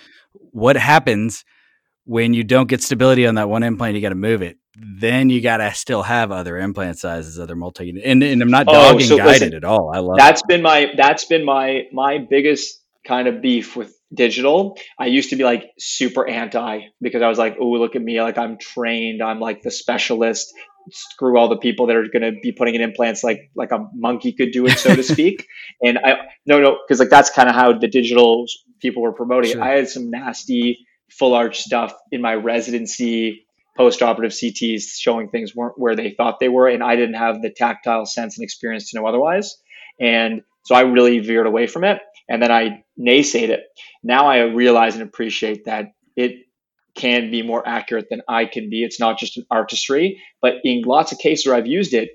[0.52, 1.44] What happens
[2.04, 3.94] when you don't get stability on that one implant?
[3.94, 4.56] You got to move it.
[4.76, 7.90] Then you got to still have other implant sizes, other multi.
[8.04, 9.90] And, and I'm not Oh, dogging so guided listen, at all.
[9.94, 14.76] I love that's been my that's been my my biggest kind of beef with digital.
[14.98, 18.20] I used to be like super anti because I was like, oh, look at me,
[18.22, 20.52] like I'm trained, I'm like the specialist.
[20.92, 23.86] Screw all the people that are going to be putting in implants like like a
[23.94, 25.46] monkey could do it, so to speak.
[25.82, 26.14] And I
[26.46, 28.46] no no because like that's kind of how the digital
[28.80, 29.62] people were promoting Sure.
[29.62, 33.46] I had some nasty full arch stuff in my residency
[33.80, 37.48] post-operative CTs showing things weren't where they thought they were, and I didn't have the
[37.48, 39.56] tactile sense and experience to know otherwise.
[39.98, 43.62] And so I really veered away from it, and then I naysayed it.
[44.02, 46.32] Now I realize and appreciate that it
[46.94, 48.84] can be more accurate than I can be.
[48.84, 52.10] It's not just an artistry, but in lots of cases where I've used it,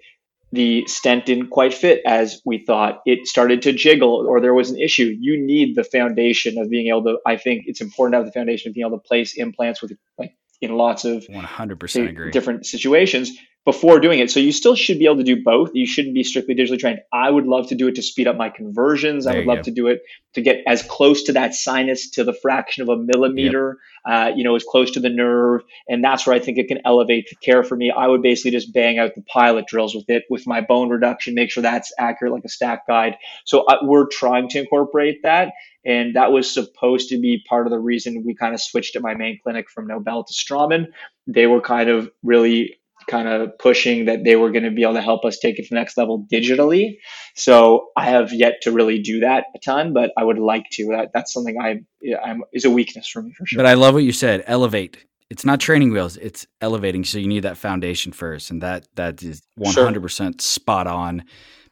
[0.51, 3.01] the stent didn't quite fit as we thought.
[3.07, 5.17] It started to jiggle, or there was an issue.
[5.19, 7.17] You need the foundation of being able to.
[7.25, 9.93] I think it's important to have the foundation of being able to place implants with
[10.19, 12.31] like in lots of 100 percent agree.
[12.31, 13.31] different situations.
[13.65, 14.29] Before doing it.
[14.29, 15.71] So you still should be able to do both.
[15.73, 16.99] You shouldn't be strictly digitally trained.
[17.11, 19.25] I would love to do it to speed up my conversions.
[19.25, 19.63] I would love go.
[19.63, 20.03] to do it
[20.35, 24.43] to get as close to that sinus to the fraction of a millimeter, uh, you
[24.43, 25.61] know, as close to the nerve.
[25.89, 27.91] And that's where I think it can elevate the care for me.
[27.91, 31.33] I would basically just bang out the pilot drills with it with my bone reduction,
[31.33, 33.17] make sure that's accurate like a stack guide.
[33.45, 35.53] So uh, we're trying to incorporate that.
[35.83, 39.01] And that was supposed to be part of the reason we kind of switched at
[39.01, 40.87] my main clinic from Nobel to Straumann.
[41.27, 42.77] They were kind of really
[43.07, 45.63] kind of pushing that they were going to be able to help us take it
[45.63, 46.97] to the next level digitally.
[47.35, 50.87] So I have yet to really do that a ton, but I would like to.
[50.87, 51.81] That, that's something I
[52.23, 53.57] I'm, is a weakness for me for sure.
[53.57, 54.43] But I love what you said.
[54.47, 55.05] Elevate.
[55.29, 56.17] It's not training wheels.
[56.17, 57.03] It's elevating.
[57.03, 61.23] So you need that foundation first, and that that is 100 percent spot on,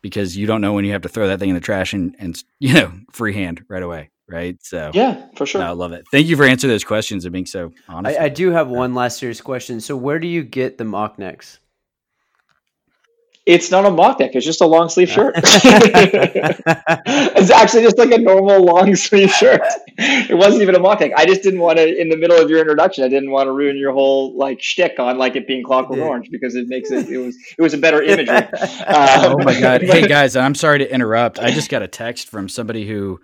[0.01, 2.15] because you don't know when you have to throw that thing in the trash and
[2.17, 4.57] and you know freehand right away, right?
[4.63, 5.61] So yeah, for sure.
[5.61, 6.05] no, I love it.
[6.11, 8.19] Thank you for answering those questions and being so honest.
[8.19, 9.81] I, I do have one last serious question.
[9.81, 11.59] So, where do you get the mock necks?
[13.45, 14.35] It's not a mock neck.
[14.35, 15.33] It's just a long sleeve shirt.
[15.37, 15.51] it's
[17.51, 19.59] actually just like a normal long sleeve shirt.
[19.97, 21.11] It wasn't even a mock neck.
[21.17, 23.51] I just didn't want to, in the middle of your introduction, I didn't want to
[23.51, 26.05] ruin your whole like shtick on like it being Clockwork Yeah.
[26.05, 28.33] Orange because it makes it, it was, it was a better imagery.
[28.33, 28.47] Um,
[28.87, 29.81] oh my god!
[29.81, 31.37] Hey guys, I'm sorry to interrupt.
[31.37, 33.19] I just got a text from somebody who,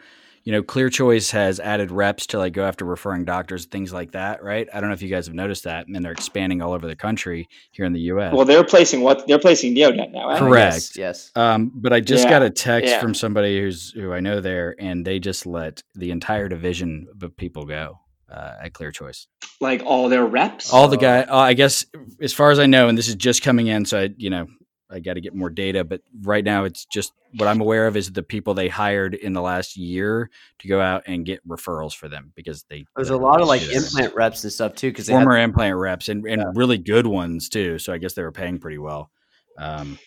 [0.49, 4.13] you know, Clear Choice has added reps to like go after referring doctors, things like
[4.13, 4.67] that, right?
[4.73, 6.95] I don't know if you guys have noticed that, and they're expanding all over the
[6.95, 8.33] country here in the U.S.
[8.33, 10.35] Well, they're placing what they're placing Neodent now.
[10.39, 10.73] Correct.
[10.73, 10.97] Yes.
[10.97, 11.31] yes.
[11.35, 12.99] Um, but I just Yeah, got a text yeah.
[12.99, 17.37] from somebody who's who I know there, and they just let the entire division of
[17.37, 19.27] people go uh, at Clear Choice.
[19.61, 20.73] Like all their reps.
[20.73, 21.85] All the guy, uh, I guess,
[22.19, 24.47] as far as I know, and this is just coming in, so I, you know,
[24.91, 25.83] I got to get more data.
[25.83, 29.33] But right now, it's just what I'm aware of is the people they hired in
[29.33, 30.29] the last year
[30.59, 33.61] to go out and get referrals for them because they There's a lot of like
[33.61, 34.89] implant reps and stuff too.
[34.89, 36.51] Because former implant reps and, and Yeah.
[36.55, 37.77] really good ones too.
[37.79, 39.11] So I guess they were paying pretty well.
[39.57, 39.99] Um,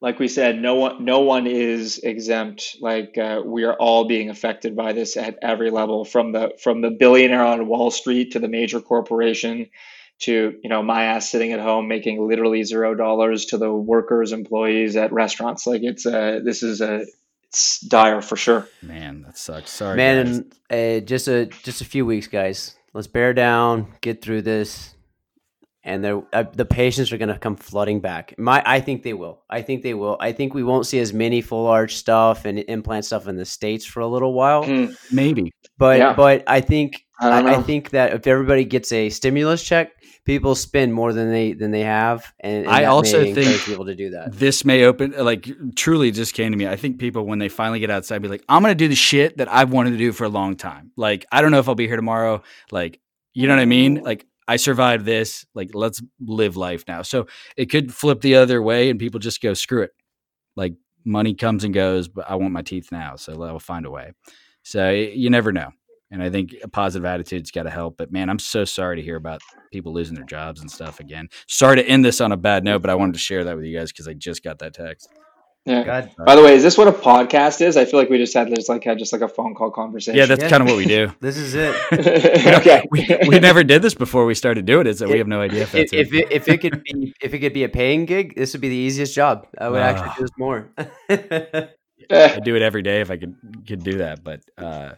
[0.00, 2.76] like we said, no one, no one is exempt.
[2.80, 6.80] Like uh, we are all being affected by this at every level, from the from
[6.80, 9.68] the billionaire on Wall Street to the major corporation,
[10.22, 14.32] to you know my ass sitting at home making literally zero dollars to the workers,
[14.32, 15.66] employees at restaurants.
[15.66, 17.04] Like it's uh, this is a
[17.44, 18.66] it's dire for sure.
[18.82, 19.70] man, that sucks.
[19.70, 22.74] Sorry, man, uh, just a just a few weeks, guys.
[22.94, 24.94] Let's bear down, get through this,
[25.82, 28.34] and the uh, the patients are gonna come flooding back.
[28.38, 29.42] My, I think they will.
[29.50, 30.16] I think they will.
[30.20, 33.44] I think we won't see as many full arch stuff and implant stuff in the
[33.44, 34.64] states for a little while.
[34.64, 35.52] Hmm, maybe.
[35.78, 36.14] But Yeah.
[36.14, 39.90] but I think I I, I think that if everybody gets a stimulus check,
[40.24, 43.94] people spend more than they than they have, and, and I also think- people to
[43.94, 44.32] do that.
[44.32, 46.66] this may open like truly just came to me.
[46.66, 49.36] I think people when they finally get outside be like i'm gonna do the shit
[49.38, 50.92] that i've wanted to do for a long time.
[50.96, 52.42] Like i don't know if i'll be here tomorrow.
[52.70, 53.00] Like
[53.34, 54.02] you know what i mean?
[54.02, 55.44] Like i survived this.
[55.54, 57.02] Like let's live life now.
[57.02, 59.90] So it could flip the other way and people just go screw it.
[60.56, 63.90] Like money comes and goes but i want my teeth now so i'll find a
[63.90, 64.12] way.
[64.62, 65.70] So you never know
[66.12, 69.02] and i think a positive attitude's got to help but man i'm so sorry to
[69.02, 69.40] hear about
[69.72, 72.80] people losing their jobs and stuff again sorry to end this on a bad note
[72.82, 75.08] but i wanted to share that with you guys because i just got that text
[75.64, 75.84] yeah.
[75.84, 77.76] God, By the way, is this what a podcast is?
[77.76, 80.18] I feel like we just had just like had just like a phone call conversation.
[80.18, 80.48] yeah that's Yeah.
[80.50, 81.72] kind of what we do this is it.
[82.58, 82.84] okay.
[82.90, 85.62] we, we never did this before we started doing it so we have no idea
[85.62, 86.16] if if, that's if it.
[86.16, 88.70] it, if it could be if it could be a paying gig, this would be
[88.70, 89.46] the easiest job.
[89.56, 90.14] I would actually Ah.
[90.18, 90.68] do this more.
[91.08, 91.68] Eh,
[92.10, 93.36] I'd do it every day if I could
[93.66, 94.24] could do that.
[94.24, 94.94] But uh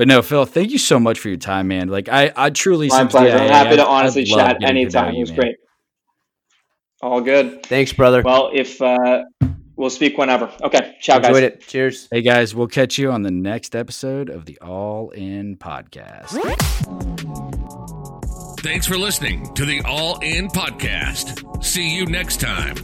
[0.00, 1.88] but no, Phil, thank you so much for your time, man.
[1.88, 3.36] Like I I truly My since pleasure.
[3.36, 5.12] I'm DIA, happy to I've- honestly chat getting to know anytime.
[5.12, 5.56] you, It was great.
[7.02, 7.66] All good.
[7.66, 8.22] Thanks, brother.
[8.22, 9.24] Well, if uh,
[9.76, 10.50] we'll speak whenever.
[10.62, 10.96] Okay.
[11.02, 11.26] Ciao, guys.
[11.28, 11.60] Enjoyed it.
[11.68, 12.08] Cheers.
[12.10, 16.30] Hey guys, we'll catch you on the next episode of the All In Podcast.
[18.60, 21.62] Thanks for listening to the All In Podcast.
[21.62, 22.76] See you next time.